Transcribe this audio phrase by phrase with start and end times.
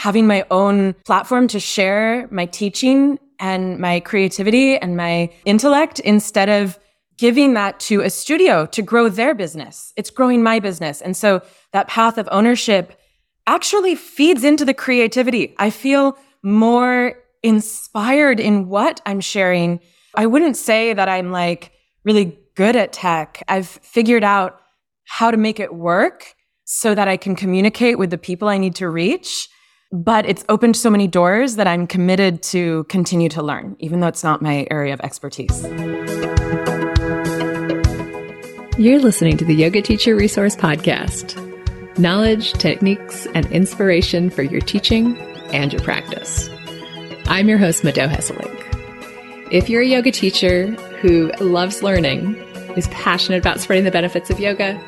[0.00, 6.48] having my own platform to share my teaching and my creativity and my intellect instead
[6.48, 6.78] of
[7.18, 9.92] giving that to a studio to grow their business.
[9.98, 11.02] It's growing my business.
[11.02, 11.42] And so
[11.74, 12.98] that path of ownership
[13.46, 15.54] actually feeds into the creativity.
[15.58, 17.12] I feel more
[17.42, 19.80] inspired in what I'm sharing.
[20.14, 21.72] I wouldn't say that I'm like
[22.04, 23.42] really good at tech.
[23.48, 24.62] I've figured out
[25.04, 28.76] how to make it work so that I can communicate with the people I need
[28.76, 29.50] to reach.
[29.92, 34.06] But it's opened so many doors that I'm committed to continue to learn, even though
[34.06, 35.64] it's not my area of expertise.
[38.78, 41.46] You're listening to the Yoga Teacher Resource Podcast
[41.98, 45.18] knowledge, techniques, and inspiration for your teaching
[45.52, 46.48] and your practice.
[47.26, 48.56] I'm your host, Mado Hesselink.
[49.52, 50.68] If you're a yoga teacher
[51.02, 52.36] who loves learning,
[52.76, 54.80] is passionate about spreading the benefits of yoga,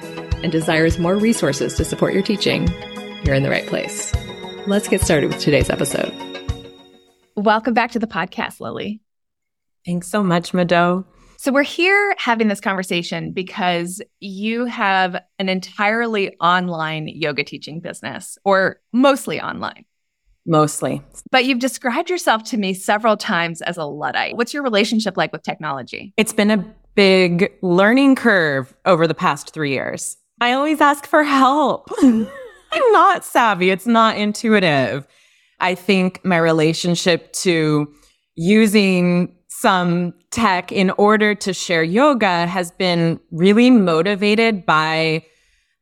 [0.42, 2.66] and desires more resources to support your teaching,
[3.24, 4.12] you're in the right place.
[4.66, 6.14] Let's get started with today's episode.
[7.34, 9.00] Welcome back to the podcast, Lily.
[9.84, 11.04] Thanks so much, Mado.
[11.36, 18.38] So, we're here having this conversation because you have an entirely online yoga teaching business,
[18.44, 19.84] or mostly online.
[20.46, 21.02] Mostly.
[21.32, 24.36] But you've described yourself to me several times as a Luddite.
[24.36, 26.14] What's your relationship like with technology?
[26.16, 26.64] It's been a
[26.94, 30.16] big learning curve over the past three years.
[30.40, 31.88] I always ask for help.
[32.72, 35.06] I'm not savvy, it's not intuitive.
[35.60, 37.92] I think my relationship to
[38.34, 45.24] using some tech in order to share yoga has been really motivated by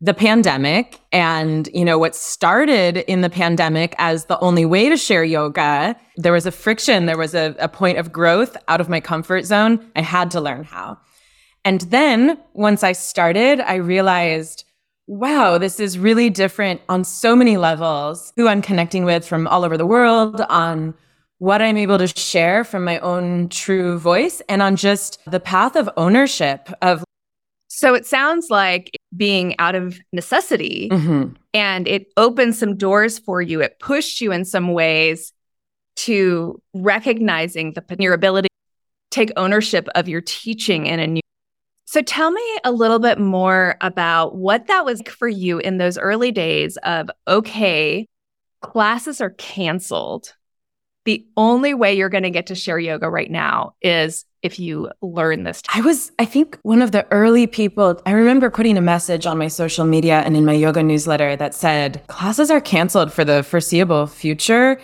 [0.02, 1.00] the pandemic.
[1.12, 5.96] And you know what started in the pandemic as the only way to share yoga
[6.16, 7.06] there was a friction.
[7.06, 9.90] There was a, a point of growth out of my comfort zone.
[9.96, 10.98] I had to learn how.
[11.64, 14.64] And then once i started i realized
[15.10, 19.64] wow this is really different on so many levels who i'm connecting with from all
[19.64, 20.94] over the world on
[21.40, 25.74] what I'm able to share from my own true voice and on just the path
[25.74, 27.02] of ownership of
[27.68, 31.32] so it sounds like being out of necessity mm-hmm.
[31.54, 33.62] and it opened some doors for you.
[33.62, 35.32] It pushed you in some ways
[35.96, 41.19] to recognizing the your ability to take ownership of your teaching in a new.
[41.90, 45.98] So tell me a little bit more about what that was for you in those
[45.98, 48.06] early days of okay,
[48.60, 50.32] classes are canceled
[51.04, 54.88] the only way you're going to get to share yoga right now is if you
[55.02, 55.62] learn this.
[55.74, 58.00] I was, I think, one of the early people.
[58.06, 61.54] I remember putting a message on my social media and in my yoga newsletter that
[61.54, 64.80] said, classes are canceled for the foreseeable future.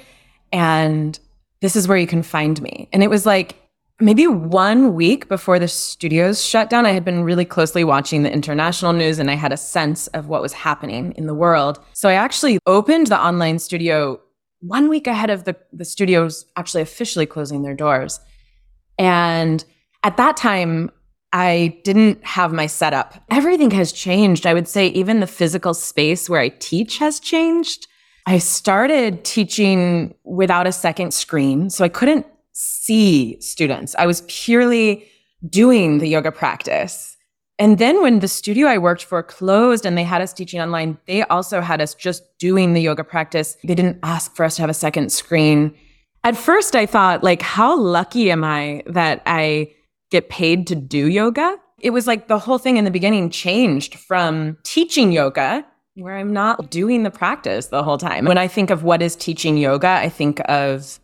[0.52, 1.16] And
[1.60, 2.88] this is where you can find me.
[2.92, 3.66] And it was like,
[4.00, 8.32] maybe one week before the studios shut down, I had been really closely watching the
[8.32, 11.80] international news and I had a sense of what was happening in the world.
[11.94, 14.20] So I actually opened the online studio
[14.60, 18.20] one week ahead of the, the studios actually officially closing their doors.
[18.98, 19.64] And
[20.02, 20.90] at that time,
[21.32, 23.14] I didn't have my setup.
[23.30, 24.46] Everything has changed.
[24.46, 27.86] I would say even the physical space where I teach has changed.
[28.26, 32.26] I started teaching without a second screen, so I couldn't
[32.58, 33.94] see students.
[33.98, 35.06] I was purely
[35.46, 37.18] doing the yoga practice.
[37.58, 40.96] And then when the studio I worked for closed and they had us teaching online,
[41.06, 43.58] they also had us just doing the yoga practice.
[43.62, 45.74] They didn't ask for us to have a second screen.
[46.24, 49.72] At first, I thought, like, how lucky am I that I
[50.10, 51.58] get paid to do yoga?
[51.80, 56.32] It was like the whole thing in the beginning changed from teaching yoga, where I'm
[56.32, 58.24] not doing the practice the whole time.
[58.24, 60.98] When I think of what is teaching yoga, I think of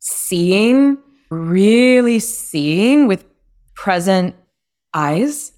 [0.00, 0.98] seeing,
[1.30, 3.24] really seeing with
[3.74, 4.34] present
[4.92, 5.52] eyes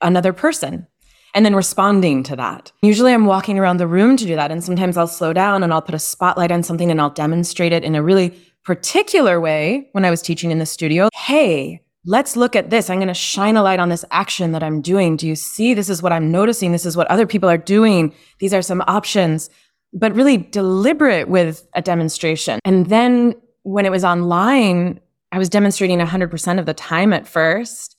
[0.00, 0.86] another person
[1.34, 2.70] and then responding to that.
[2.82, 4.52] Usually I'm walking around the room to do that.
[4.52, 7.72] And sometimes I'll slow down and I'll put a spotlight on something and I'll demonstrate
[7.72, 8.30] it in a really
[8.64, 11.08] particular way when I was teaching in the studio.
[11.12, 12.88] Hey, let's look at this.
[12.88, 15.16] I'm going to shine a light on this action that I'm doing.
[15.16, 15.74] Do you see?
[15.74, 16.70] This is what I'm noticing.
[16.70, 18.14] This is what other people are doing.
[18.38, 19.50] These are some options,
[19.92, 22.60] but really deliberate with a demonstration.
[22.64, 23.34] And then
[23.64, 25.00] when it was online,
[25.32, 27.96] I was demonstrating 100% of the time at first.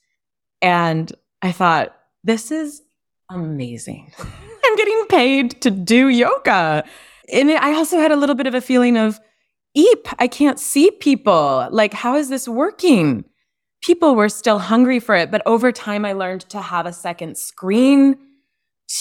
[0.62, 2.82] And I thought, this is
[3.30, 4.14] amazing.
[4.20, 6.86] I'm getting paid to do yoga.
[7.32, 9.20] And I also had a little bit of a feeling of,
[9.74, 11.68] eep, I can't see people.
[11.72, 13.26] Like, how is this working?
[13.82, 15.32] People were still hungry for it.
[15.32, 18.18] But over time, I learned to have a second screen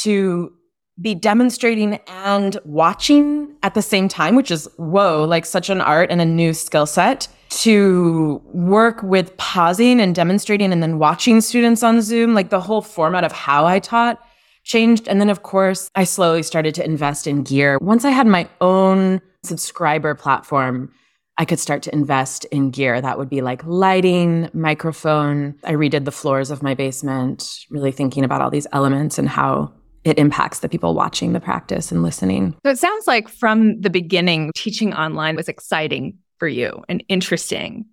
[0.03, 0.53] to
[1.01, 6.11] be demonstrating and watching at the same time, which is whoa, like such an art
[6.11, 11.83] and a new skill set to work with pausing and demonstrating and then watching students
[11.83, 14.21] on Zoom, like the whole format of how I taught
[14.65, 15.09] changed.
[15.09, 17.79] And then, of course, I slowly started to invest in gear.
[17.81, 20.93] Once I had my own subscriber platform,
[21.37, 23.01] I could start to invest in gear.
[23.01, 25.57] That would be like lighting, microphone.
[25.65, 29.73] I redid the floors of my basement, really thinking about all these elements and how
[30.05, 32.55] it impacts the people watching the practice and listening.
[32.65, 37.87] So it sounds like from the beginning, teaching online was exciting for you and interesting,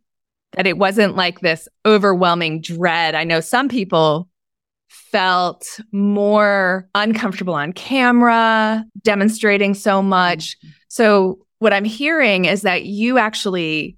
[0.53, 3.15] that it wasn't like this overwhelming dread.
[3.15, 4.27] I know some people
[4.89, 10.57] felt more uncomfortable on camera, demonstrating so much.
[10.57, 10.69] Mm-hmm.
[10.89, 13.97] So what I'm hearing is that you actually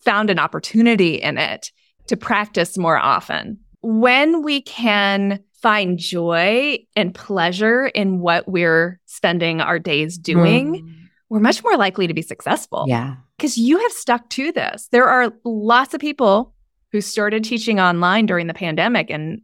[0.00, 1.70] found an opportunity in it
[2.08, 3.58] to practice more often.
[3.82, 10.94] When we can find joy and pleasure in what we're spending our days doing, mm.
[11.28, 12.84] we're much more likely to be successful.
[12.88, 13.16] Yeah.
[13.36, 14.88] Because you have stuck to this.
[14.90, 16.54] There are lots of people
[16.92, 19.42] who started teaching online during the pandemic and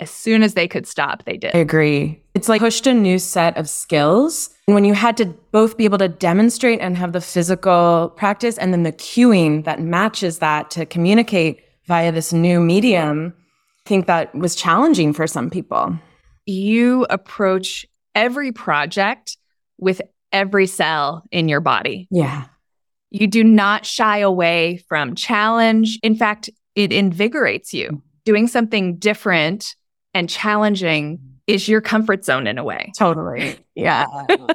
[0.00, 1.54] as soon as they could stop, they did.
[1.54, 2.20] I agree.
[2.34, 4.50] It's like pushed a new set of skills.
[4.66, 8.58] And when you had to both be able to demonstrate and have the physical practice
[8.58, 13.32] and then the cueing that matches that to communicate via this new medium,
[13.84, 15.98] think that was challenging for some people.
[16.46, 19.36] You approach every project
[19.78, 20.00] with
[20.32, 22.08] every cell in your body.
[22.10, 22.44] Yeah.
[23.10, 25.98] You do not shy away from challenge.
[26.02, 28.02] In fact, it invigorates you.
[28.24, 29.74] Doing something different
[30.14, 32.92] and challenging is your comfort zone in a way.
[32.96, 33.56] Totally.
[33.74, 34.06] Yeah.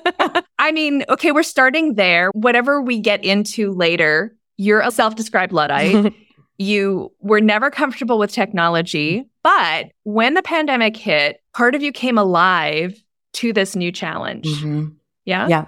[0.60, 2.32] I mean, okay, we're starting there.
[2.34, 6.14] Whatever we get into later, you're a self described Luddite.
[6.58, 9.30] you were never comfortable with technology.
[9.44, 13.02] But when the pandemic hit, part of you came alive
[13.34, 14.48] to this new challenge.
[14.48, 14.90] Mm-hmm.
[15.26, 15.48] Yeah.
[15.48, 15.66] Yeah.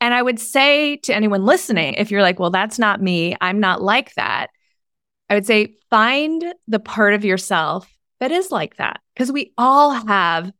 [0.00, 3.58] And I would say to anyone listening, if you're like, well, that's not me, I'm
[3.58, 4.50] not like that,
[5.28, 9.90] I would say find the part of yourself that is like that because we all
[9.90, 10.52] have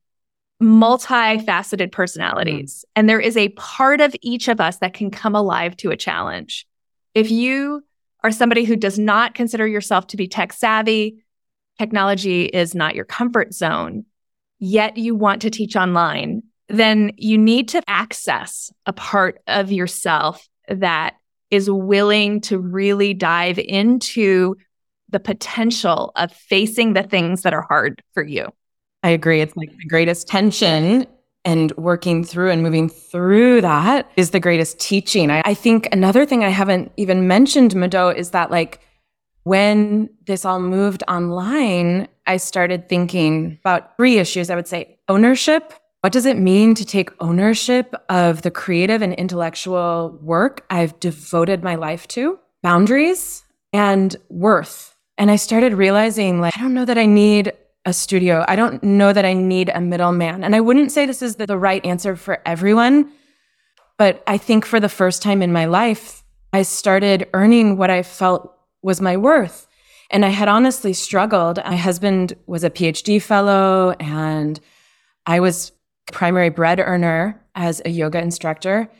[0.62, 2.90] multifaceted personalities mm.
[2.96, 5.96] and there is a part of each of us that can come alive to a
[5.96, 6.66] challenge.
[7.14, 7.84] If you
[8.28, 11.24] are somebody who does not consider yourself to be tech savvy,
[11.78, 14.04] technology is not your comfort zone,
[14.58, 20.46] yet you want to teach online, then you need to access a part of yourself
[20.68, 21.16] that
[21.50, 24.54] is willing to really dive into
[25.08, 28.52] the potential of facing the things that are hard for you.
[29.02, 29.40] I agree.
[29.40, 31.06] It's like the greatest tension
[31.48, 35.30] and working through and moving through that is the greatest teaching.
[35.30, 38.80] I, I think another thing I haven't even mentioned, Mado, is that like
[39.44, 44.50] when this all moved online, I started thinking about three issues.
[44.50, 45.72] I would say ownership.
[46.02, 51.64] What does it mean to take ownership of the creative and intellectual work I've devoted
[51.64, 52.38] my life to?
[52.62, 53.42] Boundaries
[53.72, 54.94] and worth.
[55.16, 57.54] And I started realizing, like, I don't know that I need
[57.88, 58.44] a studio.
[58.46, 60.44] I don't know that I need a middleman.
[60.44, 63.10] And I wouldn't say this is the, the right answer for everyone,
[63.96, 68.02] but I think for the first time in my life, I started earning what I
[68.02, 69.66] felt was my worth.
[70.10, 71.56] And I had honestly struggled.
[71.64, 74.60] My husband was a PhD fellow, and
[75.26, 75.72] I was
[76.12, 78.90] primary bread earner as a yoga instructor.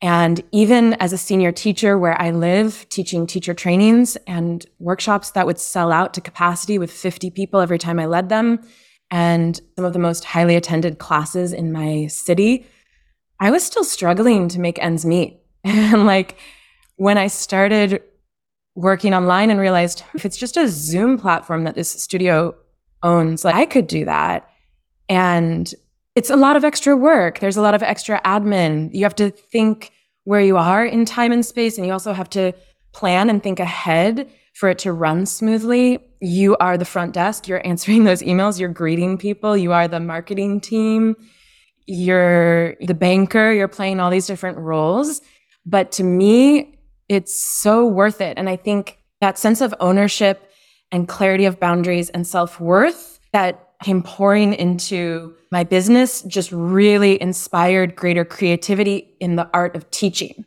[0.00, 5.46] And even as a senior teacher where I live, teaching teacher trainings and workshops that
[5.46, 8.60] would sell out to capacity with 50 people every time I led them,
[9.10, 12.66] and some of the most highly attended classes in my city,
[13.40, 15.40] I was still struggling to make ends meet.
[15.64, 16.38] And like
[16.96, 18.02] when I started
[18.74, 22.54] working online and realized hmm, if it's just a Zoom platform that this studio
[23.02, 24.48] owns, like I could do that.
[25.08, 25.72] And
[26.18, 27.38] it's a lot of extra work.
[27.38, 28.90] There's a lot of extra admin.
[28.92, 29.92] You have to think
[30.24, 32.52] where you are in time and space, and you also have to
[32.92, 36.00] plan and think ahead for it to run smoothly.
[36.20, 37.46] You are the front desk.
[37.46, 38.58] You're answering those emails.
[38.58, 39.56] You're greeting people.
[39.56, 41.14] You are the marketing team.
[41.86, 43.52] You're the banker.
[43.52, 45.20] You're playing all these different roles.
[45.64, 48.36] But to me, it's so worth it.
[48.36, 50.50] And I think that sense of ownership
[50.90, 57.20] and clarity of boundaries and self worth that came pouring into my business just really
[57.20, 60.44] inspired greater creativity in the art of teaching.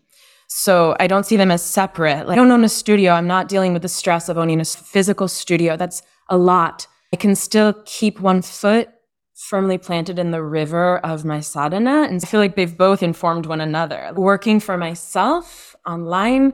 [0.47, 2.27] So I don't see them as separate.
[2.27, 3.13] Like I don't own a studio.
[3.13, 5.77] I'm not dealing with the stress of owning a physical studio.
[5.77, 6.87] That's a lot.
[7.13, 8.89] I can still keep one foot
[9.33, 12.03] firmly planted in the river of my sadhana.
[12.03, 14.11] And I feel like they've both informed one another.
[14.15, 16.53] Working for myself online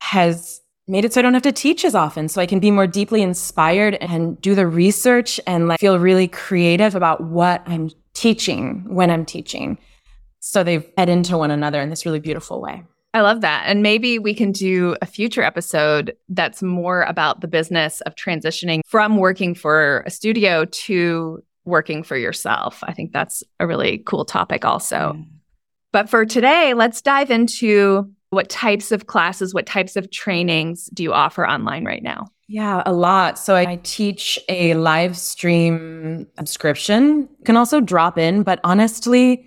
[0.00, 0.59] has
[0.90, 2.28] made it so I don't have to teach as often.
[2.28, 6.28] So I can be more deeply inspired and do the research and like feel really
[6.28, 9.78] creative about what I'm teaching when I'm teaching.
[10.40, 12.82] So they fed into one another in this really beautiful way.
[13.12, 13.64] I love that.
[13.66, 18.80] And maybe we can do a future episode that's more about the business of transitioning
[18.86, 22.82] from working for a studio to working for yourself.
[22.84, 25.16] I think that's a really cool topic, also.
[25.92, 31.02] But for today, let's dive into what types of classes, what types of trainings do
[31.02, 32.28] you offer online right now?
[32.48, 33.38] Yeah, a lot.
[33.38, 37.28] So I teach a live stream subscription.
[37.38, 39.46] You can also drop in, but honestly,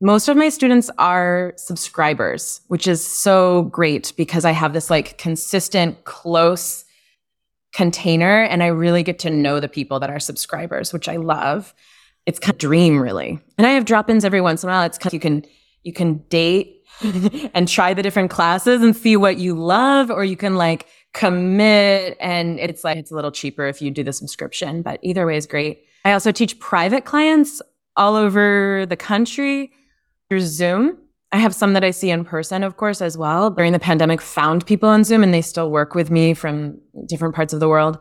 [0.00, 5.16] most of my students are subscribers, which is so great because I have this like
[5.16, 6.84] consistent, close
[7.72, 11.74] container and I really get to know the people that are subscribers, which I love.
[12.26, 13.38] It's kind of dream really.
[13.56, 14.84] And I have drop-ins every once in a while.
[14.84, 15.44] It's kind of, you can
[15.82, 16.83] you can date
[17.54, 22.16] and try the different classes and see what you love or you can like commit
[22.20, 25.36] and it's like it's a little cheaper if you do the subscription, but either way
[25.36, 25.84] is great.
[26.04, 27.62] I also teach private clients
[27.96, 29.72] all over the country
[30.28, 30.98] through Zoom.
[31.32, 33.50] I have some that I see in person, of course, as well.
[33.50, 37.34] During the pandemic, found people on Zoom and they still work with me from different
[37.34, 37.98] parts of the world.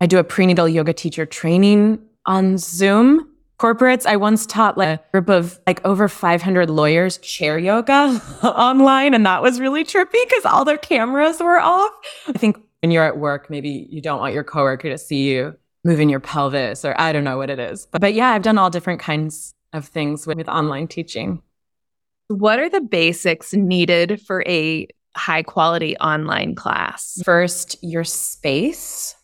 [0.00, 3.30] I do a prenatal yoga teacher training on Zoom.
[3.64, 9.14] Corporates, I once taught like a group of like over 500 lawyers chair yoga online,
[9.14, 11.90] and that was really trippy because all their cameras were off.
[12.28, 15.56] I think when you're at work, maybe you don't want your coworker to see you
[15.82, 17.86] moving your pelvis, or I don't know what it is.
[17.90, 21.40] But, but yeah, I've done all different kinds of things with, with online teaching.
[22.28, 27.18] What are the basics needed for a high quality online class?
[27.24, 29.14] First, your space.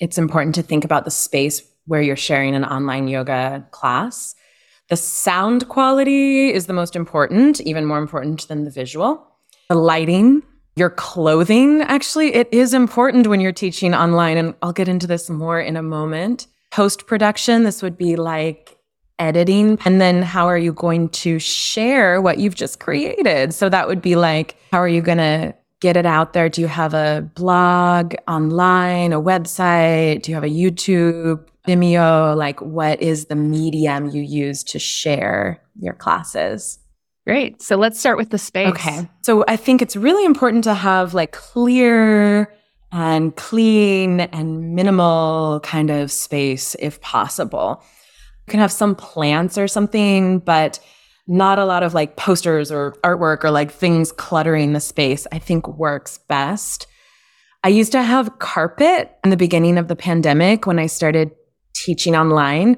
[0.00, 4.34] It's important to think about the space where you're sharing an online yoga class.
[4.88, 9.26] The sound quality is the most important, even more important than the visual.
[9.68, 10.42] The lighting,
[10.76, 14.36] your clothing, actually, it is important when you're teaching online.
[14.36, 16.46] And I'll get into this more in a moment.
[16.70, 18.76] Post production, this would be like
[19.18, 19.78] editing?
[19.84, 23.54] And then how are you going to share what you've just created?
[23.54, 26.48] So that would be like, how are you going to get it out there?
[26.48, 30.22] Do you have a blog online, a website?
[30.22, 32.36] Do you have a YouTube, Vimeo?
[32.36, 36.78] Like, what is the medium you use to share your classes?
[37.26, 37.60] Great.
[37.60, 38.68] So let's start with the space.
[38.68, 39.08] Okay.
[39.22, 42.54] So I think it's really important to have like clear
[42.92, 47.82] and clean and minimal kind of space if possible.
[48.46, 50.78] You can have some plants or something, but
[51.26, 55.40] not a lot of like posters or artwork or like things cluttering the space, I
[55.40, 56.86] think works best.
[57.64, 61.32] I used to have carpet in the beginning of the pandemic when I started
[61.86, 62.76] teaching online.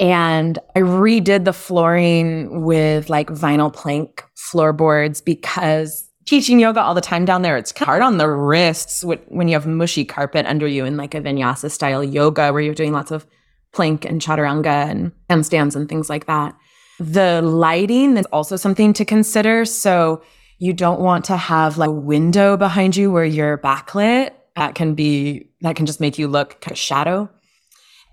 [0.00, 7.00] And I redid the flooring with like vinyl plank floorboards because teaching yoga all the
[7.00, 10.84] time down there, it's hard on the wrists when you have mushy carpet under you
[10.84, 13.26] in like a vinyasa style yoga where you're doing lots of
[13.72, 16.54] plank and chaturanga and handstands and things like that.
[17.00, 19.64] The lighting is also something to consider.
[19.64, 20.22] So
[20.58, 24.30] you don't want to have like a window behind you where you're backlit.
[24.54, 27.28] That can be, that can just make you look kind of shadow.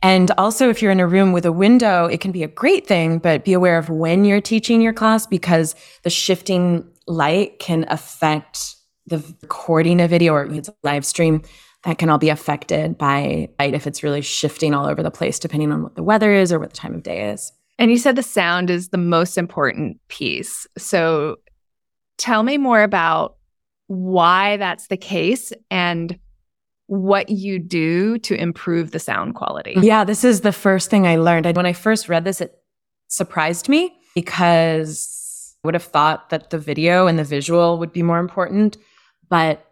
[0.02, 2.86] And also, if you're in a room with a window, it can be a great
[2.86, 7.86] thing, but be aware of when you're teaching your class because the shifting light can
[7.90, 8.76] affect
[9.08, 11.42] the recording of video or it's a live stream
[11.84, 15.38] that can all be affected by light if it's really shifting all over the place,
[15.38, 17.52] depending on what the weather is or what the time of day is.
[17.78, 20.66] And you said the sound is the most important piece.
[20.78, 21.38] So
[22.18, 23.38] tell me more about
[23.88, 26.18] why that's the case and
[26.88, 29.72] what you do to improve the sound quality.
[29.72, 29.84] Mm-hmm.
[29.84, 31.46] Yeah, this is the first thing I learned.
[31.56, 32.58] When I first read this, it
[33.08, 38.04] surprised me because I would have thought that the video and the visual would be
[38.04, 38.78] more important.
[39.30, 39.66] But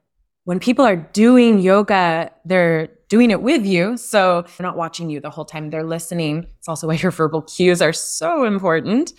[0.45, 3.95] when people are doing yoga, they're doing it with you.
[3.95, 6.47] So they're not watching you the whole time, they're listening.
[6.57, 9.13] It's also why your verbal cues are so important.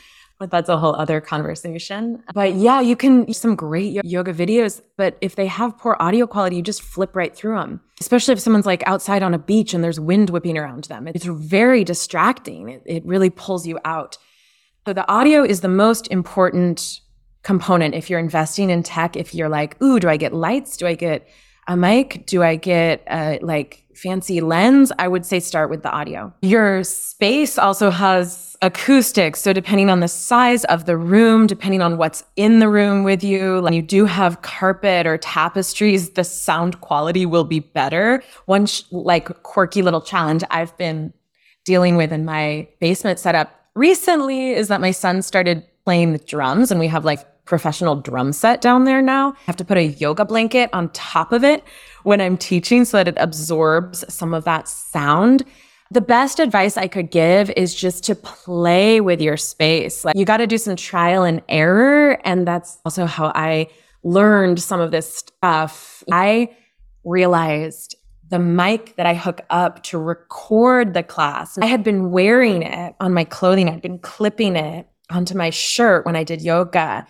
[0.44, 2.22] But that's a whole other conversation.
[2.34, 6.56] But yeah, you can some great yoga videos, but if they have poor audio quality,
[6.56, 7.80] you just flip right through them.
[7.98, 11.08] Especially if someone's like outside on a beach and there's wind whipping around them.
[11.08, 12.68] It's very distracting.
[12.68, 14.18] It, it really pulls you out.
[14.86, 17.00] So the audio is the most important
[17.42, 20.86] component if you're investing in tech if you're like ooh do i get lights do
[20.86, 21.28] i get
[21.68, 25.90] a mic do i get a like fancy lens i would say start with the
[25.90, 26.32] audio.
[26.42, 31.96] Your space also has acoustics so depending on the size of the room depending on
[31.98, 36.80] what's in the room with you like you do have carpet or tapestries the sound
[36.80, 38.22] quality will be better.
[38.46, 41.12] One sh- like quirky little challenge i've been
[41.64, 46.70] dealing with in my basement setup recently is that my son started playing the drums
[46.70, 49.32] and we have like professional drum set down there now.
[49.32, 51.62] I have to put a yoga blanket on top of it
[52.02, 55.44] when I'm teaching so that it absorbs some of that sound.
[55.90, 60.04] The best advice I could give is just to play with your space.
[60.04, 62.18] Like you got to do some trial and error.
[62.26, 63.68] And that's also how I
[64.02, 66.02] learned some of this stuff.
[66.10, 66.56] I
[67.04, 67.96] realized
[68.30, 72.94] the mic that I hook up to record the class, I had been wearing it
[72.98, 73.68] on my clothing.
[73.68, 77.06] I'd been clipping it onto my shirt when I did yoga.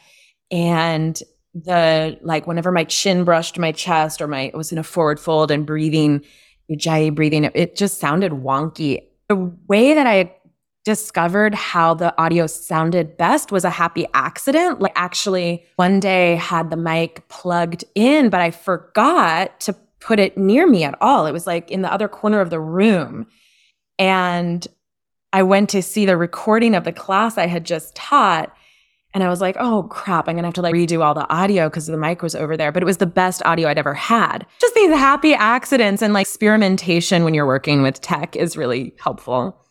[0.51, 1.21] And
[1.55, 5.21] the like whenever my chin brushed my chest or my it was in a forward
[5.21, 6.25] fold and breathing,
[6.71, 9.03] ujjayi breathing, it just sounded wonky.
[9.29, 10.35] The way that I
[10.85, 14.81] discovered how the audio sounded best was a happy accident.
[14.81, 20.37] Like actually one day had the mic plugged in, but I forgot to put it
[20.37, 21.27] near me at all.
[21.27, 23.27] It was like in the other corner of the room.
[23.99, 24.67] And
[25.33, 28.55] I went to see the recording of the class I had just taught.
[29.15, 31.71] And I was like, oh crap, I'm gonna have to like redo all the audio
[31.71, 32.73] because the mic was over there.
[32.73, 34.45] But it was the best audio I'd ever had.
[34.61, 39.65] Just these happy accidents and like experimentation when you're working with tech is really helpful.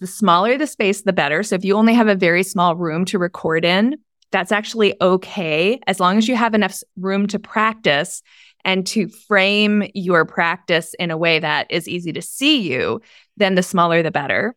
[0.00, 1.42] The smaller the space, the better.
[1.42, 3.96] So if you only have a very small room to record in,
[4.30, 8.22] that's actually okay as long as you have enough room to practice
[8.66, 13.00] and to frame your practice in a way that is easy to see you,
[13.38, 14.54] then the smaller the better.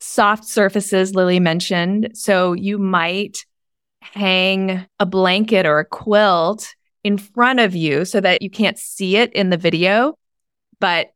[0.00, 2.10] Soft surfaces, Lily mentioned.
[2.14, 3.44] So you might
[4.00, 6.74] hang a blanket or a quilt
[7.04, 10.14] in front of you so that you can't see it in the video,
[10.80, 11.08] but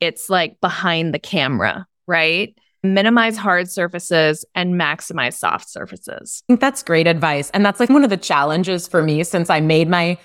[0.00, 2.54] it's like behind the camera, right?
[2.82, 6.42] minimize hard surfaces and maximize soft surfaces.
[6.44, 7.50] I think that's great advice.
[7.50, 10.18] And that's like one of the challenges for me since I made my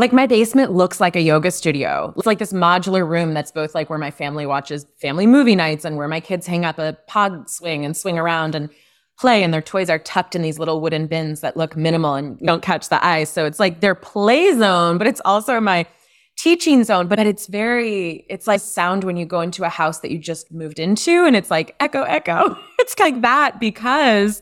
[0.00, 2.14] like my basement looks like a yoga studio.
[2.16, 5.84] It's like this modular room that's both like where my family watches family movie nights
[5.84, 8.70] and where my kids hang up a pod swing and swing around and
[9.18, 12.38] play and their toys are tucked in these little wooden bins that look minimal and
[12.38, 13.24] don't catch the eye.
[13.24, 15.84] So it's like their play zone, but it's also my
[16.38, 20.10] teaching zone, but it's very, it's like sound when you go into a house that
[20.10, 22.56] you just moved into and it's like echo, echo.
[22.78, 24.40] It's like that because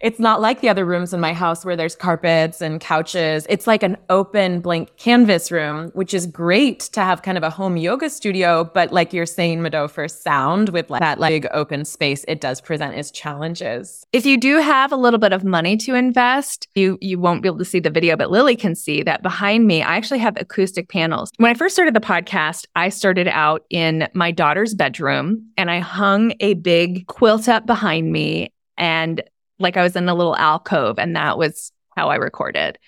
[0.00, 3.46] it's not like the other rooms in my house where there's carpets and couches.
[3.50, 7.50] It's like an open blank canvas room, which is great to have kind of a
[7.50, 8.64] home yoga studio.
[8.64, 12.40] But like you're saying, Mado, for sound with like that like big open space, it
[12.40, 14.06] does present its challenges.
[14.12, 17.48] If you do have a little bit of money to invest, you you won't be
[17.48, 20.36] able to see the video, but Lily can see that behind me, I actually have
[20.40, 21.30] acoustic panels.
[21.36, 25.80] When I first started the podcast, I started out in my daughter's bedroom and I
[25.80, 29.22] hung a big quilt up behind me and
[29.60, 32.78] like I was in a little alcove and that was how I recorded.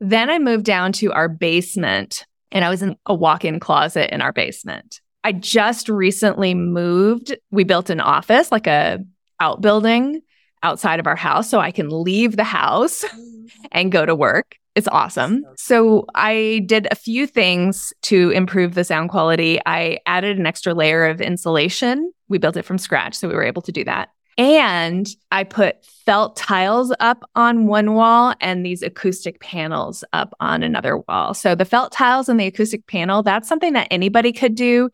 [0.00, 4.12] Then I moved down to our basement and I was in a walk in closet
[4.12, 5.00] in our basement.
[5.24, 7.36] I just recently moved.
[7.50, 8.98] We built an office, like a
[9.40, 10.22] outbuilding
[10.62, 13.46] outside of our house so I can leave the house mm-hmm.
[13.72, 14.56] and go to work.
[14.74, 15.44] It's awesome.
[15.56, 19.60] So I did a few things to improve the sound quality.
[19.66, 22.12] I added an extra layer of insulation.
[22.28, 24.08] We built it from scratch, so we were able to do that.
[24.38, 30.62] And I put felt tiles up on one wall and these acoustic panels up on
[30.62, 31.34] another wall.
[31.34, 34.90] So the felt tiles and the acoustic panel, that's something that anybody could do.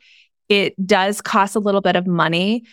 [0.48, 2.64] It does cost a little bit of money.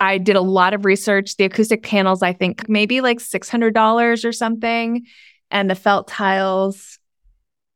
[0.00, 1.36] I did a lot of research.
[1.36, 5.06] The acoustic panels, I think maybe like $600 or something.
[5.50, 6.98] And the felt tiles,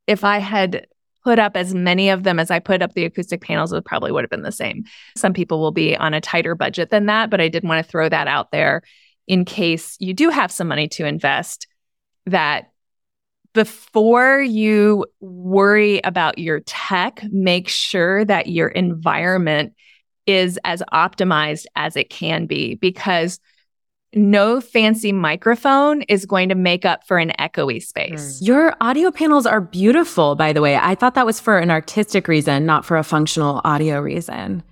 [0.06, 0.88] if I had
[1.28, 4.10] put up as many of them as I put up the acoustic panels, it probably
[4.10, 4.84] would have been the same.
[5.14, 7.90] Some people will be on a tighter budget than that, but I did want to
[7.90, 8.80] throw that out there
[9.26, 11.66] in case you do have some money to invest
[12.24, 12.70] that
[13.52, 19.74] before you worry about your tech, make sure that your environment
[20.24, 23.38] is as optimized as it can be because
[24.14, 28.40] no fancy microphone is going to make up for an echoey space.
[28.40, 28.46] Mm.
[28.46, 30.76] Your audio panels are beautiful, by the way.
[30.76, 34.62] I thought that was for an artistic reason, not for a functional audio reason.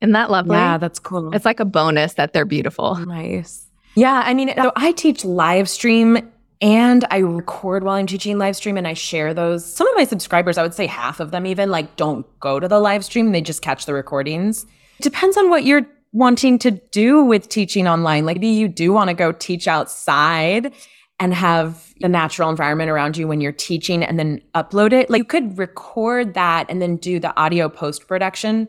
[0.00, 0.56] Isn't that lovely?
[0.56, 1.34] Yeah, that's cool.
[1.34, 2.96] It's like a bonus that they're beautiful.
[2.96, 3.66] Nice.
[3.94, 6.18] Yeah, I mean, so I teach live stream
[6.60, 9.64] and I record while I'm teaching live stream and I share those.
[9.64, 12.68] Some of my subscribers, I would say half of them even, like don't go to
[12.68, 14.66] the live stream, they just catch the recordings.
[15.00, 18.24] Depends on what you're wanting to do with teaching online.
[18.24, 20.72] Like maybe you do want to go teach outside
[21.18, 25.10] and have the natural environment around you when you're teaching and then upload it.
[25.10, 28.68] Like you could record that and then do the audio post production.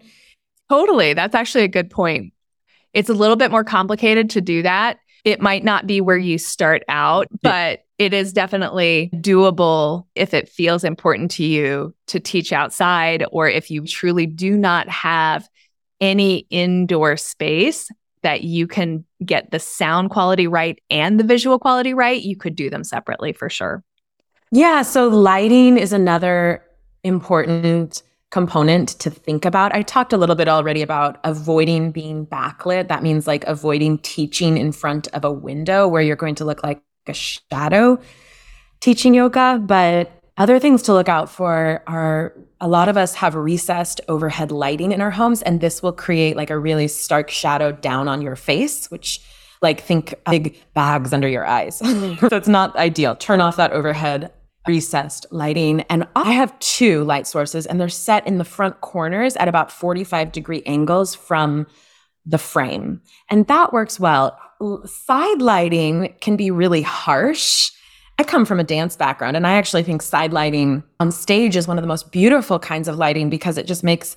[0.70, 1.14] Totally.
[1.14, 2.34] That's actually a good point.
[2.94, 4.98] It's a little bit more complicated to do that.
[5.24, 10.50] It might not be where you start out, but it is definitely doable if it
[10.50, 15.48] feels important to you to teach outside or if you truly do not have
[16.02, 17.90] any indoor space
[18.22, 22.56] that you can get the sound quality right and the visual quality right, you could
[22.56, 23.84] do them separately for sure.
[24.52, 24.82] Yeah.
[24.82, 26.64] So lighting is another
[27.04, 29.74] important component to think about.
[29.74, 32.88] I talked a little bit already about avoiding being backlit.
[32.88, 36.64] That means like avoiding teaching in front of a window where you're going to look
[36.64, 38.00] like a shadow
[38.82, 39.62] teaching yoga.
[39.64, 42.34] But other things to look out for are
[42.66, 46.36] a lot of us have recessed overhead lighting in our homes, and this will create
[46.36, 49.22] like a really stark shadow down on your face, which
[49.62, 51.80] like think big bags under your eyes.
[51.86, 52.28] Mm-hmm.
[52.28, 53.16] so it's not ideal.
[53.16, 54.34] Turn off that overhead
[54.68, 55.82] recessed lighting.
[55.92, 59.72] And I have two light sources and they're set in the front corners at about
[59.72, 61.68] 45 degree angles from
[62.26, 63.02] the frame.
[63.30, 64.40] And that works well.
[64.86, 67.70] Side lighting can be really harsh.
[68.18, 71.68] I come from a dance background and I actually think side lighting on stage is
[71.68, 74.16] one of the most beautiful kinds of lighting because it just makes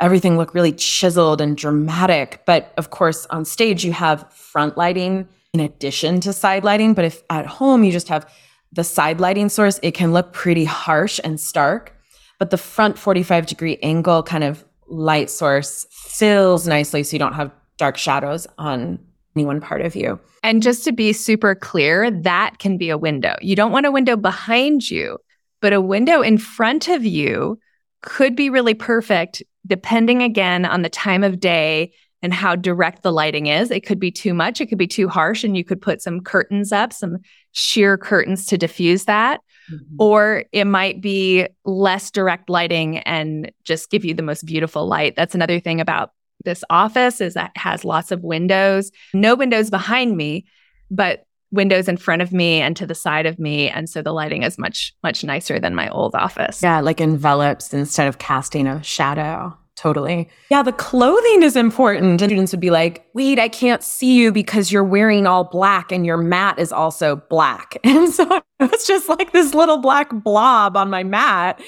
[0.00, 2.42] everything look really chiseled and dramatic.
[2.46, 6.94] But of course, on stage, you have front lighting in addition to side lighting.
[6.94, 8.30] But if at home you just have
[8.72, 11.94] the side lighting source, it can look pretty harsh and stark.
[12.38, 17.34] But the front 45 degree angle kind of light source fills nicely so you don't
[17.34, 18.98] have dark shadows on
[19.36, 20.18] any one part of you.
[20.42, 23.36] And just to be super clear, that can be a window.
[23.40, 25.18] You don't want a window behind you,
[25.60, 27.58] but a window in front of you
[28.02, 33.12] could be really perfect depending again on the time of day and how direct the
[33.12, 33.70] lighting is.
[33.70, 36.20] It could be too much, it could be too harsh, and you could put some
[36.20, 37.18] curtains up, some
[37.52, 39.40] sheer curtains to diffuse that.
[39.70, 39.96] Mm-hmm.
[39.98, 45.16] Or it might be less direct lighting and just give you the most beautiful light.
[45.16, 46.10] That's another thing about
[46.46, 48.90] this office is that has lots of windows.
[49.12, 50.46] No windows behind me,
[50.90, 54.12] but windows in front of me and to the side of me and so the
[54.12, 56.62] lighting is much much nicer than my old office.
[56.62, 59.56] Yeah, like envelops instead of casting a shadow.
[59.76, 60.30] Totally.
[60.50, 62.06] Yeah, the clothing is important.
[62.06, 65.92] And students would be like, wait, I can't see you because you're wearing all black
[65.92, 67.76] and your mat is also black.
[67.84, 71.60] And so it was just like this little black blob on my mat.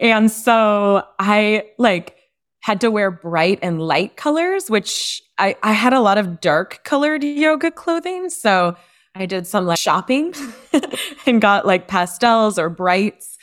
[0.00, 2.16] And so I like
[2.62, 6.82] had to wear bright and light colors, which I, I had a lot of dark
[6.84, 8.30] colored yoga clothing.
[8.30, 8.76] So
[9.14, 10.32] I did some like shopping
[11.26, 13.36] and got like pastels or brights.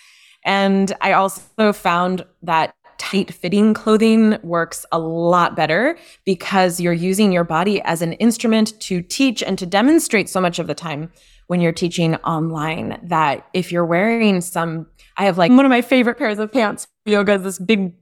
[0.45, 7.31] And I also found that tight fitting clothing works a lot better because you're using
[7.31, 11.11] your body as an instrument to teach and to demonstrate so much of the time
[11.47, 15.81] when you're teaching online that if you're wearing some, I have like one of my
[15.81, 17.93] favorite pairs of pants yoga is this big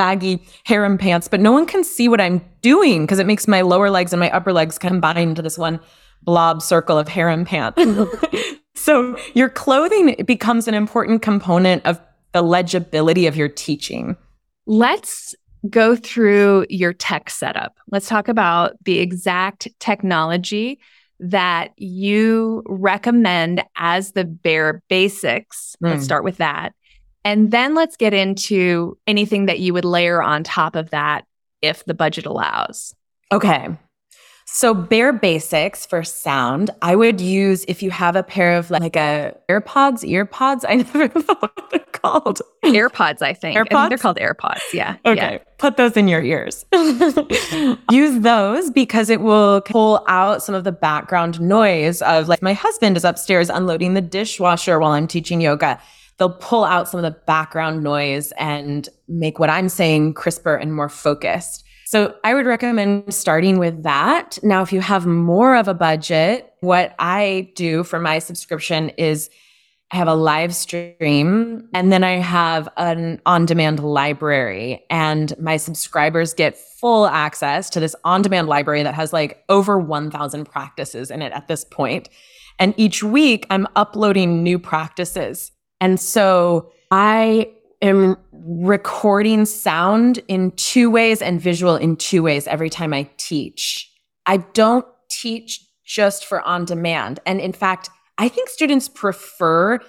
[0.00, 3.60] baggy harem pants, but no one can see what I'm doing because it makes my
[3.60, 5.78] lower legs and my upper legs combine into this one
[6.22, 7.82] blob circle of harem pants.
[8.74, 12.00] so your clothing becomes an important component of
[12.32, 14.16] the legibility of your teaching.
[14.64, 15.34] Let's
[15.68, 17.76] go through your tech setup.
[17.90, 20.80] Let's talk about the exact technology
[21.18, 25.76] that you recommend as the bare basics.
[25.84, 25.90] Mm.
[25.90, 26.72] Let's start with that.
[27.24, 31.24] And then let's get into anything that you would layer on top of that
[31.62, 32.94] if the budget allows.
[33.30, 33.68] Okay.
[34.52, 38.82] So bare basics for sound, I would use if you have a pair of like,
[38.82, 40.64] like a AirPods, earpods.
[40.68, 42.40] I never know what they're called.
[42.64, 43.56] AirPods, I think.
[43.56, 43.66] AirPods?
[43.70, 44.60] I think they're called AirPods.
[44.72, 44.96] Yeah.
[45.06, 45.34] Okay.
[45.34, 45.38] Yeah.
[45.58, 46.66] Put those in your ears.
[47.90, 52.52] use those because it will pull out some of the background noise of like my
[52.52, 55.80] husband is upstairs unloading the dishwasher while I'm teaching yoga.
[56.18, 60.74] They'll pull out some of the background noise and make what I'm saying crisper and
[60.74, 61.64] more focused.
[61.90, 64.38] So I would recommend starting with that.
[64.44, 69.28] Now, if you have more of a budget, what I do for my subscription is
[69.90, 75.56] I have a live stream and then I have an on demand library and my
[75.56, 81.10] subscribers get full access to this on demand library that has like over 1000 practices
[81.10, 82.08] in it at this point.
[82.60, 85.50] And each week I'm uploading new practices.
[85.80, 87.50] And so I
[87.82, 93.90] am recording sound in two ways and visual in two ways every time I teach.
[94.26, 97.20] I don't teach just for on demand.
[97.26, 99.80] And in fact, I think students prefer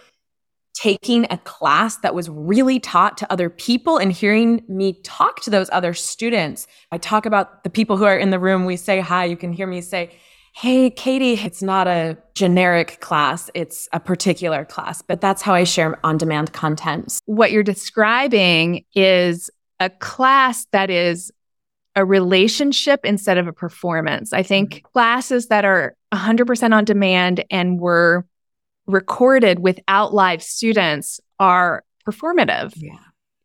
[0.73, 5.49] taking a class that was really taught to other people and hearing me talk to
[5.49, 6.65] those other students.
[6.91, 8.65] I talk about the people who are in the room.
[8.65, 9.25] We say hi.
[9.25, 10.11] You can hear me say,
[10.53, 15.63] hey, Katie, it's not a generic class, it's a particular class, but that's how I
[15.63, 17.19] share on demand content.
[17.25, 21.31] What you're describing is a class that is
[21.95, 24.33] a relationship instead of a performance.
[24.33, 24.87] I think mm-hmm.
[24.93, 28.25] classes that are 100% on demand and were
[28.87, 32.73] recorded without live students are performative.
[32.75, 32.97] Yeah.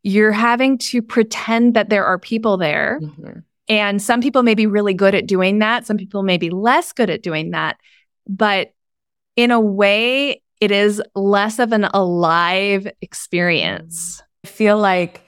[0.03, 3.01] You're having to pretend that there are people there.
[3.03, 3.40] Mm-hmm.
[3.68, 5.87] And some people may be really good at doing that.
[5.87, 7.79] Some people may be less good at doing that.
[8.29, 8.72] But
[9.35, 14.22] in a way, it is less of an alive experience.
[14.44, 15.22] I feel like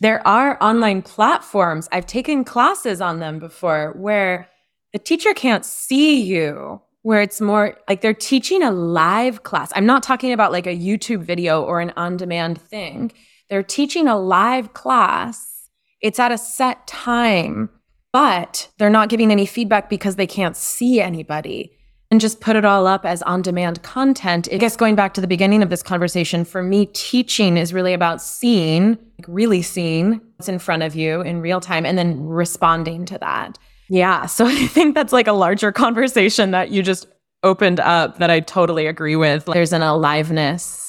[0.00, 1.88] there are online platforms.
[1.90, 4.48] I've taken classes on them before where
[4.92, 9.72] the teacher can't see you, where it's more like they're teaching a live class.
[9.74, 13.12] I'm not talking about like a YouTube video or an on demand thing.
[13.48, 15.57] They're teaching a live class
[16.00, 17.68] it's at a set time,
[18.12, 21.72] but they're not giving any feedback because they can't see anybody
[22.10, 24.48] and just put it all up as on demand content.
[24.50, 27.92] I guess going back to the beginning of this conversation, for me, teaching is really
[27.92, 32.24] about seeing, like really seeing what's in front of you in real time and then
[32.24, 33.58] responding to that.
[33.90, 34.26] Yeah.
[34.38, 37.06] So I think that's like a larger conversation that you just
[37.42, 39.44] opened up that I totally agree with.
[39.44, 40.87] There's an aliveness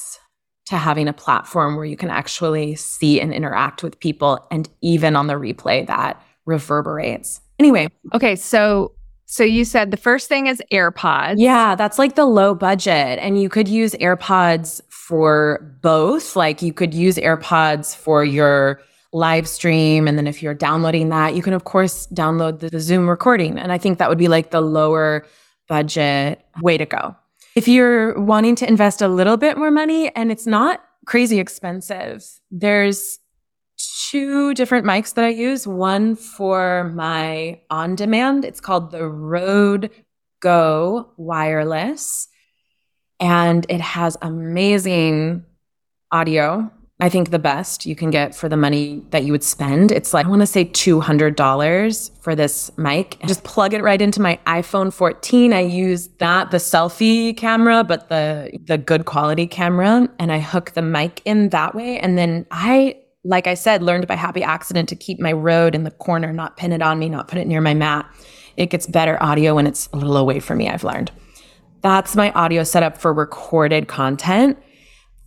[0.70, 4.46] to having a platform where you can actually see and interact with people.
[4.52, 7.42] And even on the replay, that reverberates.
[7.58, 7.90] Anyway.
[8.14, 8.36] Okay.
[8.36, 8.94] So
[9.26, 11.36] so you said the first thing is AirPods.
[11.38, 13.20] Yeah, that's like the low budget.
[13.20, 16.36] And you could use AirPods for both.
[16.36, 18.80] Like you could use AirPods for your
[19.12, 20.08] live stream.
[20.08, 23.58] And then if you're downloading that, you can, of course, download the, the Zoom recording.
[23.58, 25.26] And I think that would be like the lower
[25.68, 27.16] budget way to go.
[27.60, 32.24] If you're wanting to invest a little bit more money and it's not crazy expensive,
[32.50, 33.20] there's
[34.10, 35.68] two different mics that I use.
[35.68, 38.46] One for my on demand.
[38.46, 39.92] It's called the Rode
[40.40, 42.30] Go Wireless.
[43.20, 45.44] And it has amazing
[46.14, 46.72] audio.
[47.02, 49.90] I think the best you can get for the money that you would spend.
[49.90, 53.18] It's like, I want to say $200 for this mic.
[53.26, 55.54] Just plug it right into my iPhone 14.
[55.54, 60.10] I use that, the selfie camera, but the, the good quality camera.
[60.20, 62.00] And I hook the mic in that way.
[62.00, 65.84] And then I like I said, learned by happy accident to keep my Rode in
[65.84, 68.10] the corner, not pin it on me, not put it near my mat.
[68.56, 71.12] It gets better audio when it's a little away from me, I've learned.
[71.82, 74.58] That's my audio setup for recorded content.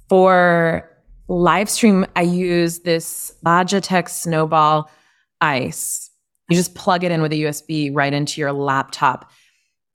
[0.08, 0.91] For
[1.40, 4.90] live stream, I use this Logitech Snowball
[5.40, 6.10] Ice.
[6.48, 9.30] You just plug it in with a USB right into your laptop.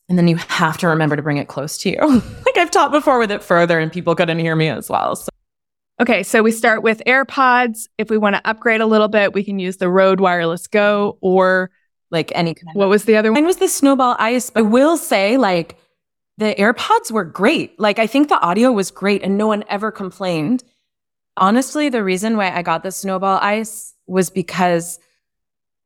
[0.10, 1.97] And then you have to remember to bring it close to you.
[2.45, 5.15] like I've taught before with it further, and people couldn't hear me as well.
[5.15, 5.30] So
[6.00, 7.88] Okay, so we start with AirPods.
[7.97, 11.17] If we want to upgrade a little bit, we can use the Rode Wireless Go
[11.21, 11.71] or
[12.12, 13.41] like any What was the other one?
[13.41, 14.52] Mine was the Snowball Ice.
[14.56, 15.76] I will say like
[16.38, 17.80] the AirPods were great.
[17.80, 20.63] Like I think the audio was great and no one ever complained.
[21.38, 25.00] Honestly, the reason why I got the Snowball Ice was because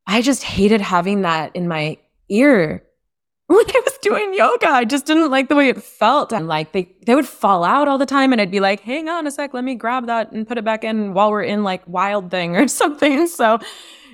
[0.08, 1.98] I just hated having that in my
[2.30, 2.84] ear
[3.48, 4.68] when I was doing yoga.
[4.68, 6.32] I just didn't like the way it felt.
[6.32, 8.32] And like they, they would fall out all the time.
[8.32, 10.64] And I'd be like, hang on a sec, let me grab that and put it
[10.64, 13.28] back in while we're in like wild thing or something.
[13.28, 13.60] So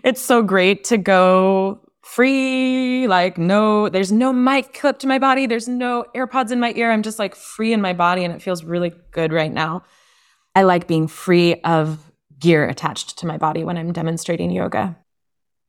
[0.04, 3.08] it's so great to go free.
[3.08, 5.46] Like no, there's no mic clip to my body.
[5.46, 6.92] There's no AirPods in my ear.
[6.92, 9.84] I'm just like free in my body and it feels really good right now.
[10.58, 12.00] I like being free of
[12.40, 14.98] gear attached to my body when I'm demonstrating yoga.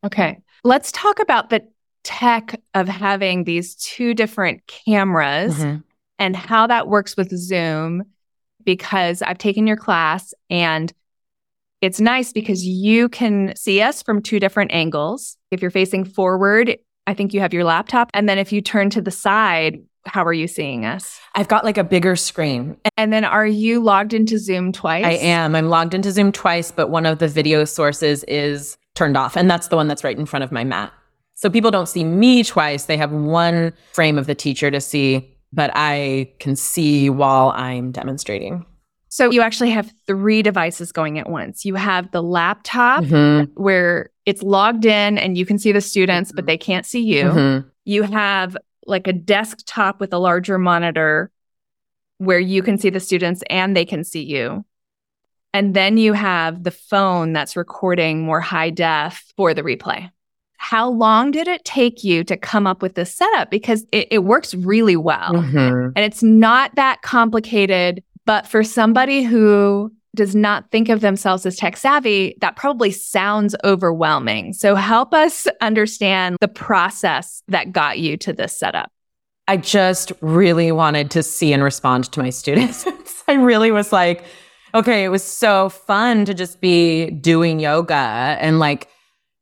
[0.02, 0.38] Okay.
[0.64, 1.68] Let's talk about the
[2.04, 5.80] tech of having these two different cameras mm-hmm.
[6.18, 8.04] and how that works with Zoom
[8.64, 10.90] because I've taken your class and
[11.82, 15.36] it's nice because you can see us from two different angles.
[15.50, 18.10] If you're facing forward, I think you have your laptop.
[18.14, 21.20] And then if you turn to the side, how are you seeing us?
[21.34, 22.76] I've got like a bigger screen.
[22.96, 25.04] And then are you logged into Zoom twice?
[25.04, 25.54] I am.
[25.54, 29.36] I'm logged into Zoom twice, but one of the video sources is turned off.
[29.36, 30.92] And that's the one that's right in front of my mat.
[31.34, 32.86] So people don't see me twice.
[32.86, 37.92] They have one frame of the teacher to see, but I can see while I'm
[37.92, 38.66] demonstrating.
[39.10, 41.64] So you actually have three devices going at once.
[41.64, 43.50] You have the laptop mm-hmm.
[43.60, 47.24] where it's logged in and you can see the students, but they can't see you.
[47.24, 47.68] Mm-hmm.
[47.84, 48.56] You have
[48.88, 51.30] like a desktop with a larger monitor
[52.18, 54.64] where you can see the students and they can see you.
[55.54, 60.10] And then you have the phone that's recording more high def for the replay
[60.58, 63.50] how long did it take you to come up with this setup?
[63.50, 65.32] Because it, it works really well.
[65.32, 65.90] Mm-hmm.
[65.94, 68.02] And it's not that complicated.
[68.26, 73.54] But for somebody who does not think of themselves as tech savvy, that probably sounds
[73.64, 74.52] overwhelming.
[74.52, 78.90] So help us understand the process that got you to this setup.
[79.46, 82.86] I just really wanted to see and respond to my students.
[83.28, 84.24] I really was like,
[84.74, 88.88] okay, it was so fun to just be doing yoga and like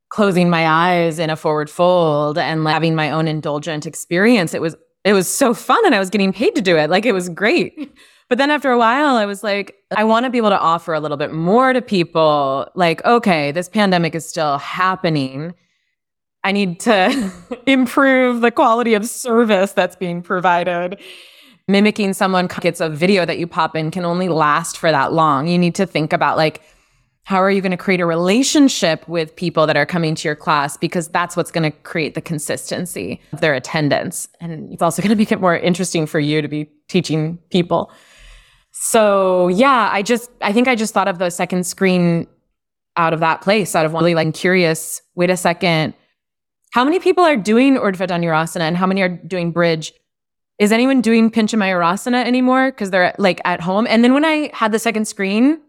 [0.09, 4.55] closing my eyes in a forward fold and like having my own indulgent experience.
[4.55, 6.91] It was it was so fun and I was getting paid to do it.
[6.91, 7.95] Like it was great.
[8.29, 10.93] But then after a while, I was like, I want to be able to offer
[10.95, 12.69] a little bit more to people.
[12.75, 15.55] Like, okay, this pandemic is still happening.
[16.43, 17.33] I need to
[17.67, 21.01] improve the quality of service that's being provided.
[21.69, 25.49] Mimicking someone gets a video that you pop in can only last for that long.
[25.49, 26.63] You need to think about like,
[27.25, 30.37] how are you going to create a relationship with people that are coming to your
[30.37, 30.77] class?
[30.77, 34.29] Because that's what's going to create the consistency of their attendance.
[34.41, 37.91] And it's also going to make it more interesting for you to be teaching people.
[38.79, 42.27] So yeah, I just, I think I just thought of the second screen
[42.97, 45.95] out of that place, out of really like curious, wait a second,
[46.73, 49.93] how many people are doing Urdhva Dhanurasana and how many are doing bridge?
[50.59, 52.71] Is anyone doing Pincha Mayurasana anymore?
[52.71, 53.87] Because they're like at home.
[53.89, 55.61] And then when I had the second screen,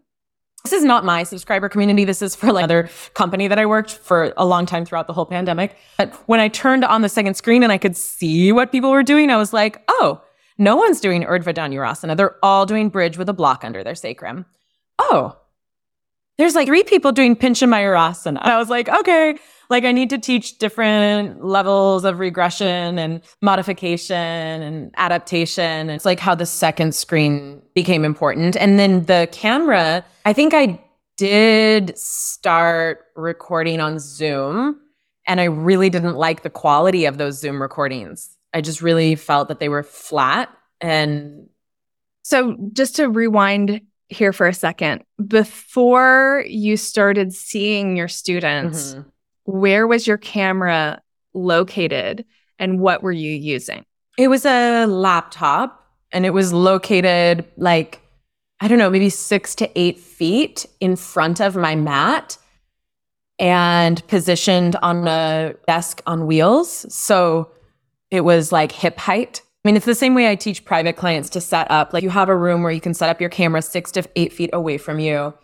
[0.64, 2.04] this is not my subscriber community.
[2.04, 5.12] This is for like another company that I worked for a long time throughout the
[5.12, 5.76] whole pandemic.
[5.96, 9.02] But when I turned on the second screen and I could see what people were
[9.02, 10.20] doing, I was like, oh,
[10.58, 12.16] no one's doing Urdhva Dhanurasana.
[12.16, 14.44] They're all doing bridge with a block under their sacrum.
[14.98, 15.38] Oh,
[16.38, 18.38] there's like three people doing Pincha Mayurasana.
[18.42, 19.36] I was like, okay,
[19.70, 25.90] like I need to teach different levels of regression and modification and adaptation.
[25.90, 28.56] It's like how the second screen became important.
[28.56, 30.80] And then the camera, I think I
[31.16, 34.80] did start recording on Zoom
[35.26, 38.37] and I really didn't like the quality of those Zoom recordings.
[38.58, 41.48] I just really felt that they were flat and
[42.22, 49.08] so just to rewind here for a second, before you started seeing your students, mm-hmm
[49.48, 51.00] where was your camera
[51.32, 52.26] located
[52.58, 53.82] and what were you using?
[54.18, 58.02] It was a laptop and it was located like,
[58.60, 62.36] I don't know, maybe six to eight feet in front of my mat
[63.38, 66.84] and positioned on a desk on wheels.
[66.92, 67.50] So
[68.10, 69.42] it was like hip height.
[69.64, 71.92] I mean, it's the same way I teach private clients to set up.
[71.92, 74.32] Like you have a room where you can set up your camera six to eight
[74.32, 75.34] feet away from you.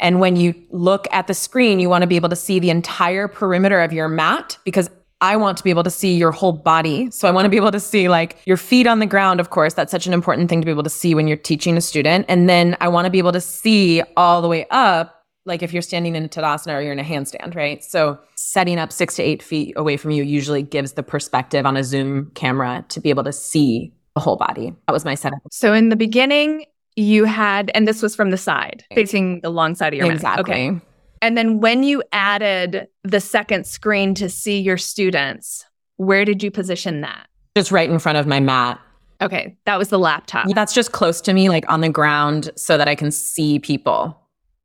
[0.00, 2.70] And when you look at the screen, you want to be able to see the
[2.70, 6.52] entire perimeter of your mat because I want to be able to see your whole
[6.52, 7.10] body.
[7.10, 9.50] So I want to be able to see like your feet on the ground, of
[9.50, 9.74] course.
[9.74, 12.26] That's such an important thing to be able to see when you're teaching a student.
[12.28, 15.17] And then I want to be able to see all the way up,
[15.48, 17.82] like if you're standing in a Tadasana or you're in a handstand, right?
[17.82, 21.76] So setting up six to eight feet away from you usually gives the perspective on
[21.76, 24.74] a Zoom camera to be able to see the whole body.
[24.86, 25.40] That was my setup.
[25.50, 29.74] So in the beginning, you had, and this was from the side, facing the long
[29.74, 30.70] side of your exactly.
[30.70, 30.76] Mat.
[30.76, 30.84] Okay.
[31.22, 35.64] And then when you added the second screen to see your students,
[35.96, 37.26] where did you position that?
[37.56, 38.80] Just right in front of my mat.
[39.20, 40.46] Okay, that was the laptop.
[40.54, 44.16] That's just close to me, like on the ground, so that I can see people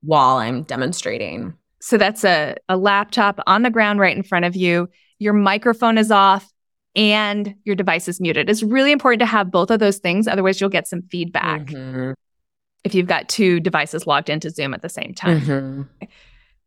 [0.03, 1.53] while I'm demonstrating.
[1.79, 4.89] So that's a, a laptop on the ground right in front of you.
[5.19, 6.49] Your microphone is off
[6.95, 8.49] and your device is muted.
[8.49, 10.27] It's really important to have both of those things.
[10.27, 11.61] Otherwise, you'll get some feedback.
[11.65, 12.13] Mm-hmm
[12.83, 15.41] if you've got two devices logged into Zoom at the same time.
[15.41, 16.07] Mm-hmm.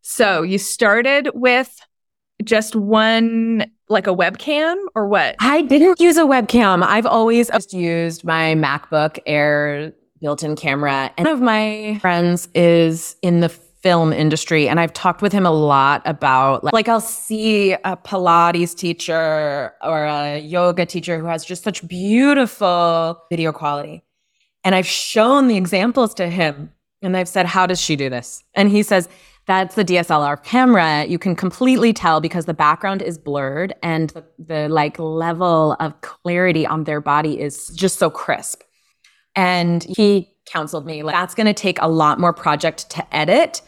[0.02, 1.74] So you started with
[2.44, 5.36] just one, like a webcam or what?
[5.40, 6.82] I didn't use a webcam.
[6.82, 11.12] I've always just used my MacBook Air built in camera.
[11.16, 13.48] And one of my friends is in the
[13.86, 17.96] film industry and I've talked with him a lot about like, like I'll see a
[17.96, 24.02] Pilates teacher or a yoga teacher who has just such beautiful video quality.
[24.64, 28.42] And I've shown the examples to him and I've said, How does she do this?
[28.54, 29.08] And he says,
[29.46, 31.04] That's the DSLR camera.
[31.04, 36.00] You can completely tell because the background is blurred and the, the like level of
[36.00, 38.62] clarity on their body is just so crisp.
[39.36, 43.62] And he counseled me, like, that's going to take a lot more project to edit.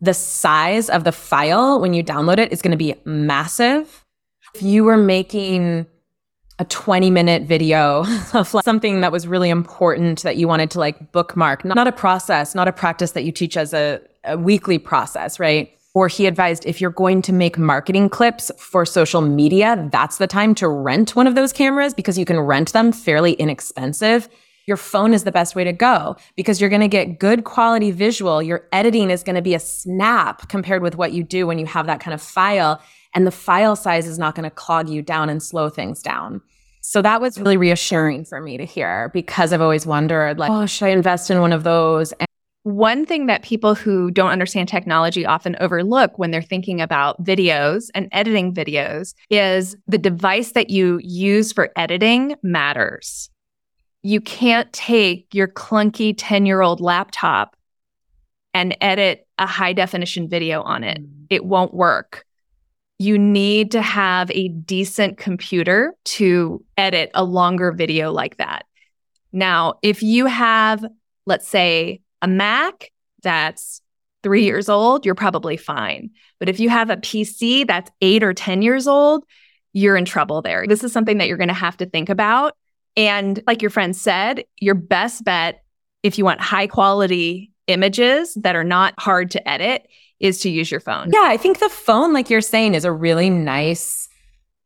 [0.00, 4.04] The size of the file when you download it is going to be massive.
[4.54, 5.86] If you were making
[6.58, 10.78] a 20 minute video of like something that was really important that you wanted to
[10.78, 14.78] like bookmark, not a process, not a practice that you teach as a, a weekly
[14.78, 15.72] process, right?
[15.94, 20.26] Or he advised if you're going to make marketing clips for social media, that's the
[20.26, 24.28] time to rent one of those cameras because you can rent them fairly inexpensive.
[24.66, 27.90] Your phone is the best way to go because you're going to get good quality
[27.92, 28.42] visual.
[28.42, 31.66] Your editing is going to be a snap compared with what you do when you
[31.66, 32.82] have that kind of file
[33.14, 36.42] and the file size is not going to clog you down and slow things down.
[36.82, 40.66] So that was really reassuring for me to hear because I've always wondered like, oh,
[40.66, 42.12] should I invest in one of those?
[42.12, 42.28] And
[42.62, 47.86] one thing that people who don't understand technology often overlook when they're thinking about videos
[47.94, 53.30] and editing videos is the device that you use for editing matters.
[54.06, 57.56] You can't take your clunky 10 year old laptop
[58.54, 60.98] and edit a high definition video on it.
[60.98, 61.26] Mm.
[61.30, 62.26] It won't work
[62.98, 68.64] you need to have a decent computer to edit a longer video like that.
[69.32, 70.84] Now, if you have,
[71.26, 72.90] let's say, a Mac
[73.22, 73.82] that's
[74.22, 76.10] three years old, you're probably fine.
[76.38, 79.24] But if you have a PC that's eight or 10 years old,
[79.72, 80.66] you're in trouble there.
[80.66, 82.56] This is something that you're going to have to think about.
[82.96, 85.62] And like your friend said, your best bet,
[86.02, 89.86] if you want high quality images that are not hard to edit,
[90.18, 91.10] is to use your phone.
[91.12, 94.08] Yeah, I think the phone, like you're saying, is a really nice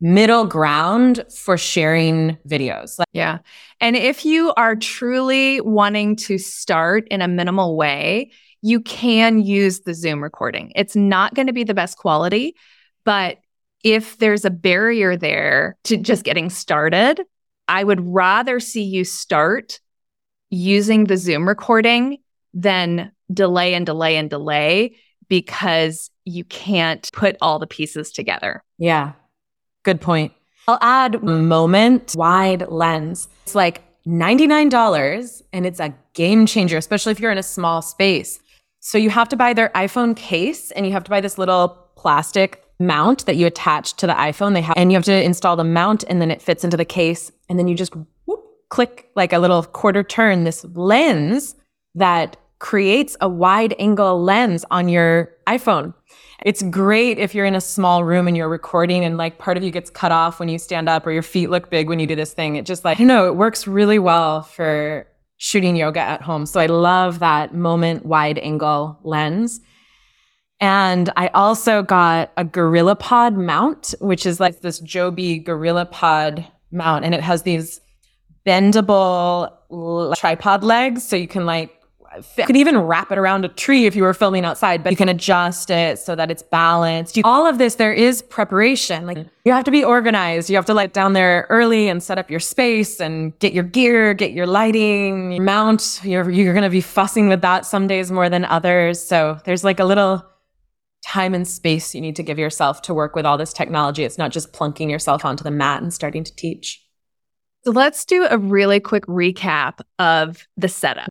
[0.00, 2.98] middle ground for sharing videos.
[2.98, 3.38] Like- yeah.
[3.80, 8.30] And if you are truly wanting to start in a minimal way,
[8.62, 10.72] you can use the Zoom recording.
[10.76, 12.54] It's not going to be the best quality,
[13.04, 13.38] but
[13.82, 17.22] if there's a barrier there to just getting started,
[17.70, 19.78] I would rather see you start
[20.50, 22.18] using the Zoom recording
[22.52, 24.96] than delay and delay and delay
[25.28, 28.64] because you can't put all the pieces together.
[28.76, 29.12] Yeah.
[29.84, 30.32] Good point.
[30.66, 33.28] I'll add moment wide lens.
[33.44, 38.40] It's like $99 and it's a game changer, especially if you're in a small space.
[38.80, 41.68] So you have to buy their iPhone case and you have to buy this little
[41.94, 44.54] plastic mount that you attach to the iPhone.
[44.54, 46.84] They have, and you have to install the mount and then it fits into the
[46.84, 47.30] case.
[47.48, 47.92] And then you just
[48.24, 51.54] whoop, click like a little quarter turn this lens
[51.94, 55.94] that creates a wide angle lens on your iPhone.
[56.42, 59.62] It's great if you're in a small room and you're recording and like part of
[59.62, 62.06] you gets cut off when you stand up or your feet look big when you
[62.06, 62.56] do this thing.
[62.56, 65.06] It just like, I know, it works really well for
[65.36, 66.46] shooting yoga at home.
[66.46, 69.60] So I love that moment wide angle lens.
[70.60, 77.04] And I also got a GorillaPod mount, which is like this Joby GorillaPod mount.
[77.04, 77.80] And it has these
[78.46, 79.56] bendable
[80.16, 81.06] tripod legs.
[81.06, 81.76] So you can like
[82.36, 84.96] you could even wrap it around a tree if you were filming outside, but you
[84.96, 87.16] can adjust it so that it's balanced.
[87.16, 89.06] You, all of this, there is preparation.
[89.06, 90.50] Like you have to be organized.
[90.50, 93.62] You have to let down there early and set up your space and get your
[93.62, 96.00] gear, get your lighting, your mount.
[96.02, 99.00] You're, you're going to be fussing with that some days more than others.
[99.00, 100.24] So there's like a little
[101.04, 104.04] time and space you need to give yourself to work with all this technology.
[104.04, 106.84] It's not just plunking yourself onto the mat and starting to teach.
[107.64, 111.10] So let's do a really quick recap of the setup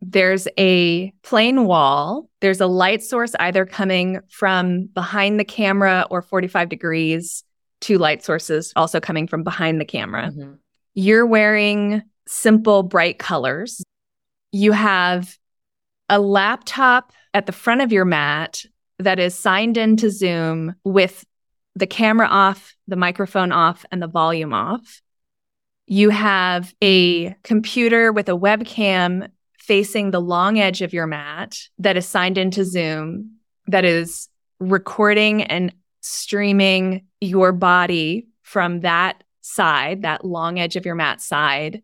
[0.00, 2.28] there's a plain wall.
[2.40, 7.44] There's a light source either coming from behind the camera or 45 degrees,
[7.80, 10.30] two light sources also coming from behind the camera.
[10.30, 10.52] Mm-hmm.
[10.94, 13.82] You're wearing simple, bright colors.
[14.52, 15.36] You have
[16.08, 18.64] a laptop at the front of your mat
[18.98, 21.24] that is signed into Zoom with
[21.74, 25.02] the camera off, the microphone off, and the volume off.
[25.86, 29.28] You have a computer with a webcam
[29.58, 33.36] facing the long edge of your mat that is signed into Zoom,
[33.66, 34.28] that is
[34.58, 41.82] recording and streaming your body from that side, that long edge of your mat side.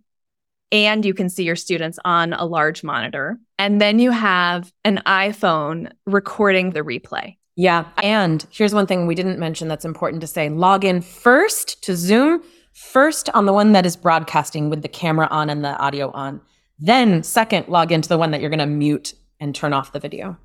[0.71, 3.39] And you can see your students on a large monitor.
[3.63, 7.37] And then you have an iPhone recording the replay.
[7.55, 7.87] Yeah.
[8.03, 11.95] And here's one thing we didn't mention that's important to say log in first to
[11.95, 12.43] Zoom,
[12.73, 16.41] first on the one that is broadcasting with the camera on and the audio on.
[16.81, 20.01] Then, second, log into the one that you're going to mute and turn off the
[20.01, 20.37] video.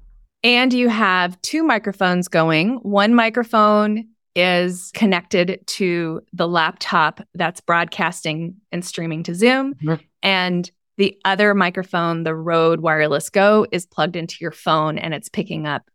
[0.43, 2.75] And you have two microphones going.
[2.83, 9.73] One microphone is connected to the laptop that's broadcasting and streaming to Zoom.
[9.73, 9.95] Mm-hmm.
[10.21, 15.29] And the other microphone, the Rode Wireless Go, is plugged into your phone and it's
[15.29, 15.89] picking up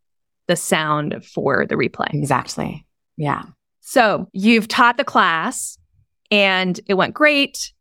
[0.47, 2.13] the sound for the replay.
[2.13, 2.85] Exactly.
[3.17, 3.43] Yeah.
[3.81, 5.77] So you've taught the class
[6.31, 7.73] and it went great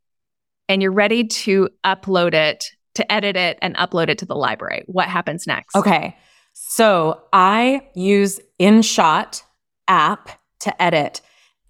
[0.68, 4.84] and you're ready to upload it, to edit it and upload it to the library.
[4.86, 5.76] What happens next?
[5.76, 6.16] Okay.
[6.52, 9.42] So I use InShot
[9.88, 11.20] app to edit.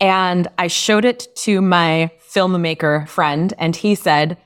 [0.01, 4.37] And I showed it to my filmmaker friend, and he said,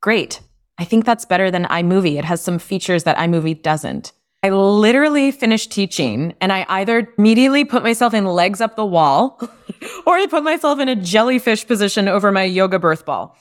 [0.00, 0.40] Great.
[0.78, 2.18] I think that's better than iMovie.
[2.18, 4.12] It has some features that iMovie doesn't.
[4.44, 9.40] I literally finished teaching and I either immediately put myself in legs up the wall
[10.06, 13.36] or I put myself in a jellyfish position over my yoga birth ball.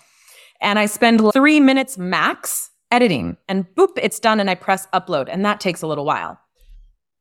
[0.59, 4.39] And I spend three minutes max editing and boop, it's done.
[4.39, 5.27] And I press upload.
[5.29, 6.39] And that takes a little while.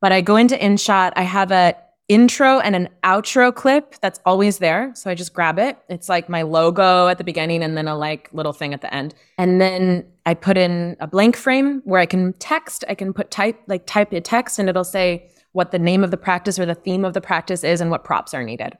[0.01, 1.13] But I go into InShot.
[1.15, 1.75] I have a
[2.07, 4.91] intro and an outro clip that's always there.
[4.95, 5.77] So I just grab it.
[5.89, 8.93] It's like my logo at the beginning and then a like little thing at the
[8.93, 9.13] end.
[9.37, 12.85] And then I put in a blank frame where I can text.
[12.87, 16.11] I can put type, like type a text and it'll say what the name of
[16.11, 18.77] the practice or the theme of the practice is and what props are needed.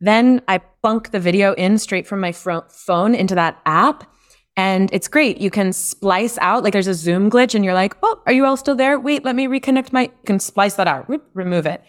[0.00, 4.10] Then I plunk the video in straight from my phone into that app.
[4.56, 5.38] And it's great.
[5.38, 8.44] You can splice out, like there's a Zoom glitch, and you're like, oh, are you
[8.44, 8.98] all still there?
[8.98, 10.02] Wait, let me reconnect my.
[10.02, 11.82] You can splice that out, remove it.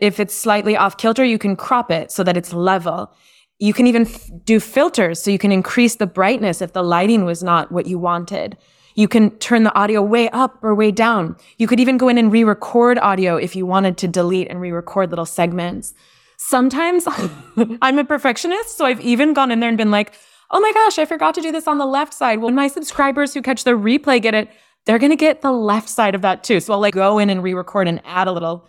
[0.00, 3.12] If it's slightly off kilter, you can crop it so that it's level.
[3.58, 7.24] You can even f- do filters so you can increase the brightness if the lighting
[7.24, 8.56] was not what you wanted.
[8.94, 11.36] You can turn the audio way up or way down.
[11.58, 14.60] You could even go in and re record audio if you wanted to delete and
[14.60, 15.94] re record little segments.
[16.38, 17.06] Sometimes
[17.82, 20.14] I'm a perfectionist, so I've even gone in there and been like,
[20.50, 22.40] oh my gosh, I forgot to do this on the left side.
[22.40, 24.48] Well, my subscribers who catch the replay get it,
[24.86, 26.60] they're going to get the left side of that too.
[26.60, 28.66] So I'll like go in and re record and add a little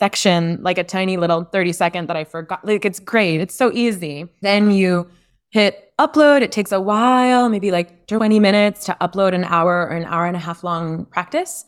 [0.00, 2.66] section, like a tiny little 30 second that I forgot.
[2.66, 3.38] Like it's great.
[3.42, 4.26] It's so easy.
[4.40, 5.06] Then you
[5.50, 6.40] hit upload.
[6.40, 10.24] It takes a while, maybe like 20 minutes to upload an hour or an hour
[10.24, 11.66] and a half long practice.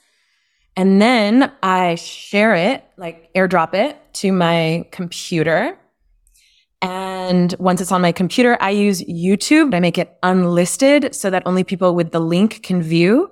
[0.79, 5.79] And then I share it, like airdrop it to my computer.
[6.81, 9.75] And once it's on my computer, I use YouTube.
[9.75, 13.31] I make it unlisted so that only people with the link can view.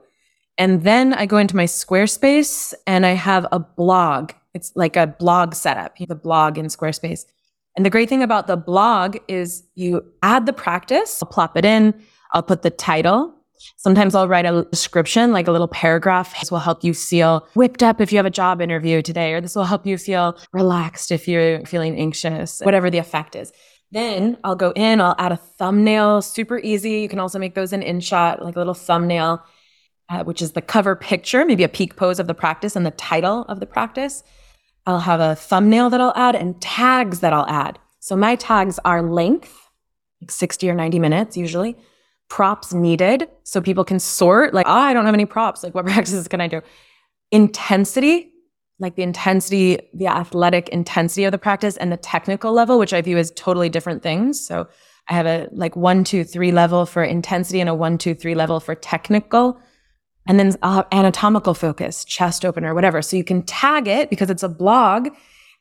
[0.59, 4.33] And then I go into my Squarespace and I have a blog.
[4.55, 7.25] It's like a blog setup, the blog in Squarespace.
[7.77, 11.65] And the great thing about the blog is you add the practice, I'll plop it
[11.65, 11.95] in,
[12.33, 13.35] I'll put the title.
[13.77, 16.39] Sometimes I'll write a description, like a little paragraph.
[16.41, 19.41] This will help you feel whipped up if you have a job interview today, or
[19.41, 23.53] this will help you feel relaxed if you're feeling anxious, whatever the effect is.
[23.93, 27.01] Then I'll go in, I'll add a thumbnail, super easy.
[27.01, 29.43] You can also make those in InShot, like a little thumbnail,
[30.09, 32.93] uh, which is the cover picture, maybe a peak pose of the practice and the
[32.93, 34.23] title of the practice.
[34.87, 37.79] I'll have a thumbnail that I'll add and tags that I'll add.
[38.01, 39.69] So my tags are length,
[40.21, 41.77] like 60 or 90 minutes usually,
[42.29, 43.29] props needed.
[43.43, 45.63] So people can sort, like, oh, I don't have any props.
[45.63, 46.63] Like, what practices can I do?
[47.31, 48.33] Intensity,
[48.79, 53.03] like the intensity, the athletic intensity of the practice and the technical level, which I
[53.03, 54.41] view as totally different things.
[54.45, 54.69] So
[55.09, 58.35] I have a like one, two, three level for intensity and a one, two, three
[58.35, 59.61] level for technical.
[60.31, 63.03] And then I'll anatomical focus, chest opener, whatever.
[63.03, 65.09] So you can tag it because it's a blog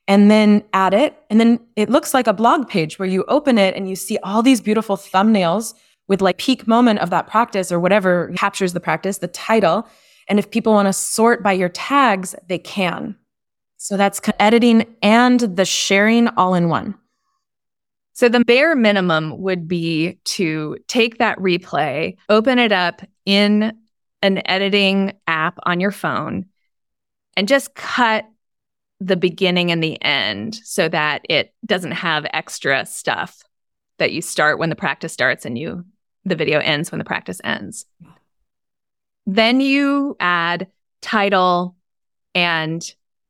[0.08, 1.18] and then add it.
[1.32, 4.20] And then it looks like a blog page where you open it and you see
[4.22, 5.74] all these beautiful thumbnails
[6.08, 9.88] with like peak moment of that practice or whatever captures the practice, the title.
[10.28, 13.16] And if people want to sort by your tags, they can.
[13.78, 16.94] So that's editing and the sharing all in one.
[18.14, 23.76] So the bare minimum would be to take that replay, open it up in
[24.22, 26.46] an editing app on your phone
[27.38, 28.26] and just cut
[29.00, 33.42] the beginning and the end so that it doesn't have extra stuff
[33.98, 35.86] that you start when the practice starts and you
[36.26, 37.86] the video ends when the practice ends.
[39.26, 40.68] Then you add
[41.02, 41.76] title
[42.36, 42.84] and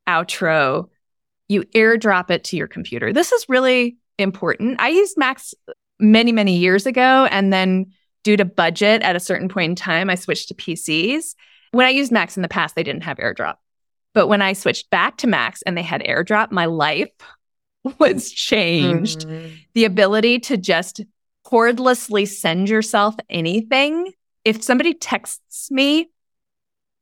[0.07, 0.89] outro.
[1.47, 3.13] You airdrop it to your computer.
[3.13, 4.79] This is really important.
[4.79, 5.53] I used Macs
[5.99, 7.91] many, many years ago and then
[8.23, 11.35] due to budget at a certain point in time, I switched to PCs.
[11.71, 13.55] When I used Macs in the past, they didn't have airdrop.
[14.13, 17.11] But when I switched back to Macs and they had airdrop, my life
[17.99, 19.27] was changed.
[19.27, 19.55] Mm-hmm.
[19.73, 21.01] The ability to just
[21.43, 24.11] cordlessly send yourself anything.
[24.45, 26.09] If somebody texts me,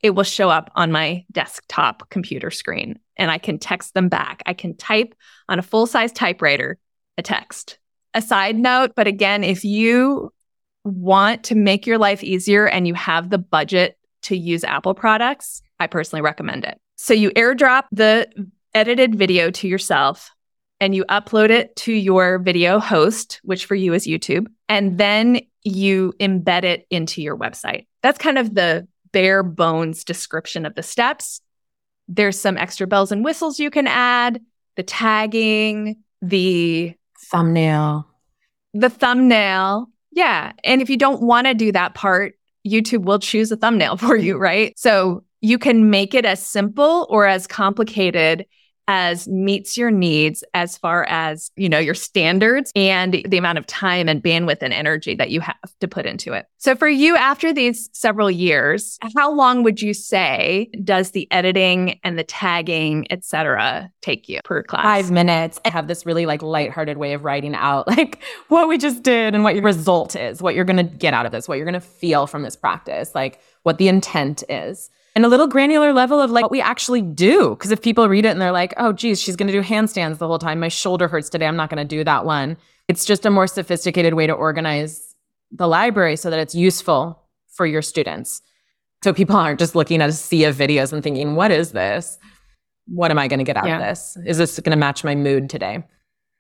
[0.02, 4.44] it will show up on my desktop computer screen and I can text them back.
[4.46, 5.16] I can type
[5.50, 6.78] on a full size typewriter
[7.18, 7.80] a text.
[8.14, 10.32] A side note, but again, if you
[10.88, 15.62] want to make your life easier and you have the budget to use Apple products,
[15.80, 16.80] I personally recommend it.
[16.96, 18.28] So you airdrop the
[18.74, 20.32] edited video to yourself
[20.80, 25.42] and you upload it to your video host, which for you is YouTube, and then
[25.64, 27.88] you embed it into your website.
[28.04, 31.42] That's kind of the bare bones description of the steps.
[32.08, 34.42] There's some extra bells and whistles you can add,
[34.76, 36.94] the tagging, the
[37.32, 38.08] thumbnail.
[38.74, 40.52] The thumbnail, yeah.
[40.64, 42.34] And if you don't want to do that part,
[42.68, 44.74] YouTube will choose a thumbnail for you, right?
[44.78, 48.46] So you can make it as simple or as complicated
[48.88, 53.68] as meets your needs as far as, you know, your standards and the amount of
[53.68, 56.48] time and bandwidth and energy that you have to put into it.
[56.58, 62.00] So for you after these several years, how long would you say does the editing
[62.04, 64.84] and the tagging, et cetera, take you per class?
[64.84, 65.60] Five minutes.
[65.66, 69.36] I have this really like lighthearted way of writing out like what we just did
[69.36, 71.66] and what your result is, what you're going to get out of this, what you're
[71.66, 75.94] going to feel from this practice, like what the intent is and a little granular
[75.94, 77.50] level of like what we actually do.
[77.56, 80.20] Because if people read it and they're like, oh, geez, she's going to do handstands
[80.20, 80.60] the whole time.
[80.60, 81.48] My shoulder hurts today.
[81.48, 82.56] I'm not going to do that one.
[82.88, 85.16] It's just a more sophisticated way to organize
[85.50, 88.44] the library so that it's useful for your students.
[89.04, 92.20] So people aren't just looking at a sea of videos and thinking, what is this?
[92.86, 93.80] What am I going to get out yeah.
[93.80, 94.20] of this?
[94.24, 95.84] Is this going to match my mood today?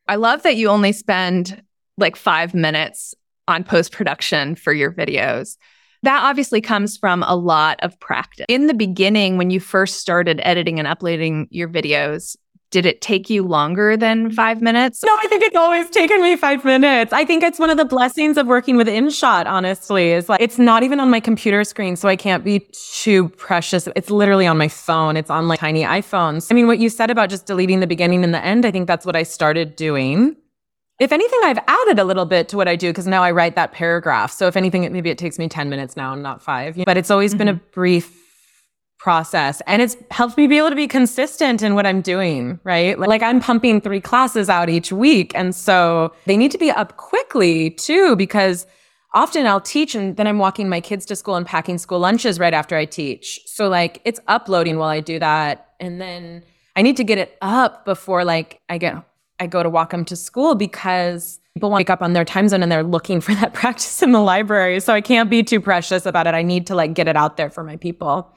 [0.08, 1.64] I love that you only spend
[1.98, 3.16] like five minutes
[3.48, 5.58] on post production for your videos.
[6.04, 8.46] That obviously comes from a lot of practice.
[8.50, 12.36] In the beginning, when you first started editing and uploading your videos,
[12.70, 15.02] did it take you longer than five minutes?
[15.04, 17.14] No, I think it's always taken me five minutes.
[17.14, 20.60] I think it's one of the blessings of working with InShot, honestly, is like it's
[20.60, 23.88] not even on my computer screen, so I can't be too precious.
[23.96, 25.16] It's literally on my phone.
[25.16, 26.52] It's on like tiny iPhones.
[26.52, 28.88] I mean, what you said about just deleting the beginning and the end, I think
[28.88, 30.36] that's what I started doing.
[31.00, 33.56] If anything, I've added a little bit to what I do because now I write
[33.56, 34.32] that paragraph.
[34.32, 36.76] So if anything, maybe it takes me 10 minutes now and not five.
[36.86, 37.38] But it's always mm-hmm.
[37.38, 37.72] been a mm-hmm.
[37.72, 38.18] brief
[38.98, 42.98] process and it's helped me be able to be consistent in what I'm doing, right?
[42.98, 45.34] Like I'm pumping three classes out each week.
[45.36, 48.66] And so they need to be up quickly too, because
[49.14, 52.40] often I'll teach and then I'm walking my kids to school and packing school lunches
[52.40, 53.40] right after I teach.
[53.46, 55.76] So like it's uploading while I do that.
[55.80, 56.44] And then
[56.76, 58.96] I need to get it up before like I get
[59.40, 62.64] I go to walk them to school because people wake up on their time zone
[62.64, 64.80] and they're looking for that practice in the library.
[64.80, 66.34] So I can't be too precious about it.
[66.34, 68.34] I need to like get it out there for my people.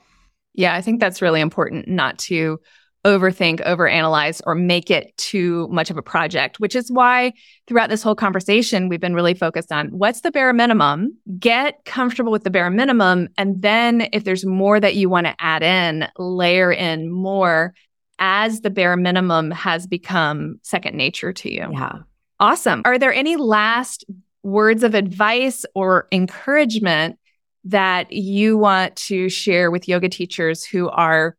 [0.55, 2.59] Yeah, I think that's really important not to
[3.05, 7.33] overthink, overanalyze, or make it too much of a project, which is why
[7.67, 12.33] throughout this whole conversation, we've been really focused on what's the bare minimum, get comfortable
[12.33, 13.29] with the bare minimum.
[13.39, 17.75] And then if there's more that you want to add in, layer in more
[18.21, 21.69] as the bare minimum has become second nature to you.
[21.73, 21.99] Yeah.
[22.39, 22.83] Awesome.
[22.85, 24.05] Are there any last
[24.43, 27.19] words of advice or encouragement
[27.65, 31.37] that you want to share with yoga teachers who are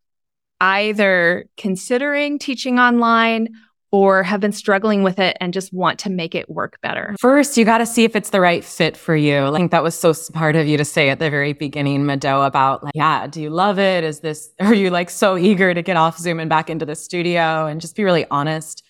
[0.60, 3.48] either considering teaching online
[3.92, 7.16] or have been struggling with it and just want to make it work better?
[7.20, 9.48] First, you got to see if it's the right fit for you.
[9.48, 12.42] I think that was so smart of you to say at the very beginning, Mado,
[12.42, 14.04] about like, yeah, do you love it?
[14.04, 16.96] Is this, are you like so eager to get off Zoom and back into the
[16.96, 18.84] studio and just be really honest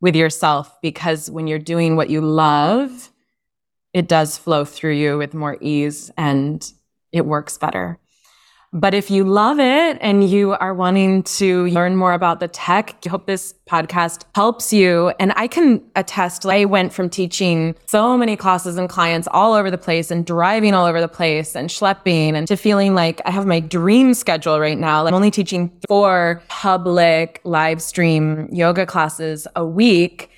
[0.00, 0.76] with yourself?
[0.82, 3.10] Because when you're doing what you love,
[3.92, 6.72] it does flow through you with more ease and
[7.12, 7.98] it works better.
[8.74, 12.96] But if you love it and you are wanting to learn more about the tech,
[13.04, 15.12] I hope this podcast helps you.
[15.20, 19.70] And I can attest, I went from teaching so many classes and clients all over
[19.70, 23.30] the place and driving all over the place and schlepping and to feeling like I
[23.30, 25.06] have my dream schedule right now.
[25.06, 30.30] I'm only teaching four public live stream yoga classes a week.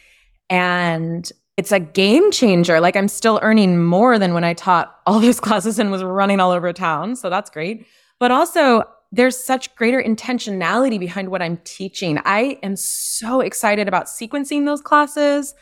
[0.51, 2.81] And it's a game changer.
[2.81, 6.41] Like I'm still earning more than when I taught all these classes and was running
[6.41, 7.15] all over town.
[7.15, 7.87] So that's great.
[8.19, 12.19] But also, there's such greater intentionality behind what I'm teaching.
[12.25, 15.55] I am so excited about sequencing those classes.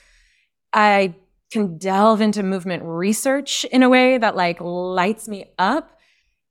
[0.73, 1.15] I
[1.51, 5.99] can delve into movement research in a way that like lights me up.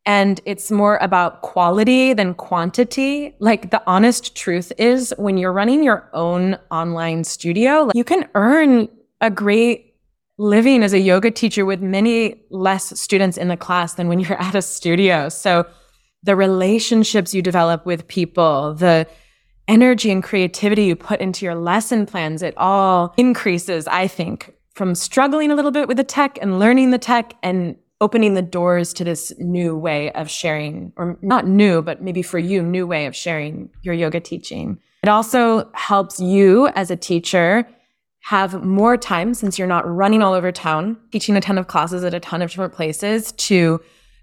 [0.05, 3.35] And it's more about quality than quantity.
[3.39, 8.27] Like the honest truth is when you're running your own online studio, like, you can
[8.35, 8.89] earn
[9.21, 9.95] a great
[10.37, 14.41] living as a yoga teacher with many less students in the class than when you're
[14.41, 15.29] at a studio.
[15.29, 15.65] So
[16.23, 19.07] the relationships you develop with people, the
[19.67, 24.95] energy and creativity you put into your lesson plans, it all increases, I think, from
[24.95, 28.93] struggling a little bit with the tech and learning the tech and opening the doors
[28.93, 33.05] to this new way of sharing, or not new, but maybe for you, new way
[33.05, 34.79] of sharing your yoga teaching.
[35.03, 37.67] It also helps you as a teacher
[38.23, 42.03] have more time since you're not running all over town, teaching a ton of classes
[42.03, 43.79] at a ton of different places to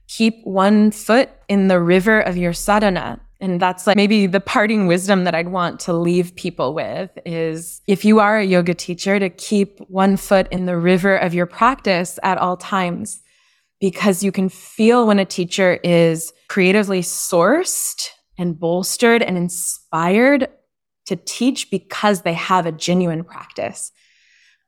[0.08, 3.20] keep one foot in the river of your sadhana.
[3.40, 7.80] And that's like maybe the parting wisdom that I'd want to leave people with is
[7.86, 11.46] if you are a yoga teacher to keep one foot in the river of your
[11.46, 13.22] practice at all times,
[13.80, 20.48] because you can feel when a teacher is creatively sourced and bolstered and inspired
[21.06, 23.92] to teach because they have a genuine practice.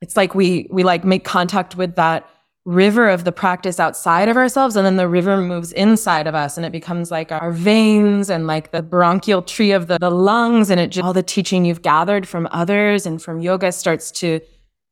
[0.00, 2.28] It's like we, we like make contact with that
[2.66, 6.56] river of the practice outside of ourselves and then the river moves inside of us
[6.56, 10.68] and it becomes like our veins and like the bronchial tree of the, the lungs
[10.68, 14.40] and it just all the teaching you've gathered from others and from yoga starts to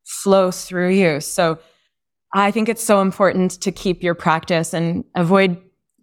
[0.05, 1.21] flow through you.
[1.21, 1.59] So
[2.35, 5.61] i think it's so important to keep your practice and avoid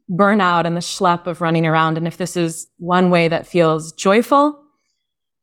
[0.09, 1.97] burnout and the schlep of running around.
[1.97, 4.61] And if this is one way that feels joyful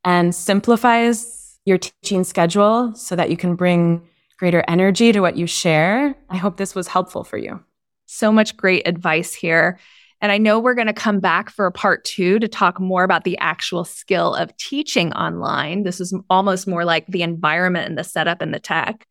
[0.04, 4.06] and simplifies your teaching schedule so that you can bring
[4.42, 6.16] greater energy to what you share.
[6.28, 7.62] I hope this was helpful for you.
[8.06, 9.78] So much great advice here.
[10.20, 13.04] And I know we're going to come back for a part two to talk more
[13.04, 15.84] about the actual skill of teaching online.
[15.84, 19.06] This is almost more like the environment and the setup and the tech.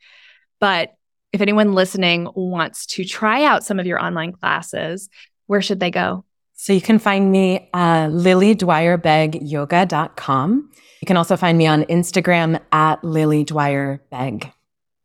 [0.59, 0.95] But
[1.31, 5.07] if anyone listening wants to try out some of your online classes,
[5.47, 6.25] where should they go?
[6.55, 10.71] So you can find me uh, at lilydwyerbeggyoga.com.
[11.01, 14.51] You can also find me on Instagram at lilydwyerbeg.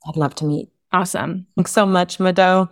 [0.08, 0.70] I'd love to meet.
[0.92, 1.46] Awesome.
[1.56, 2.68] Thanks so much, Mado.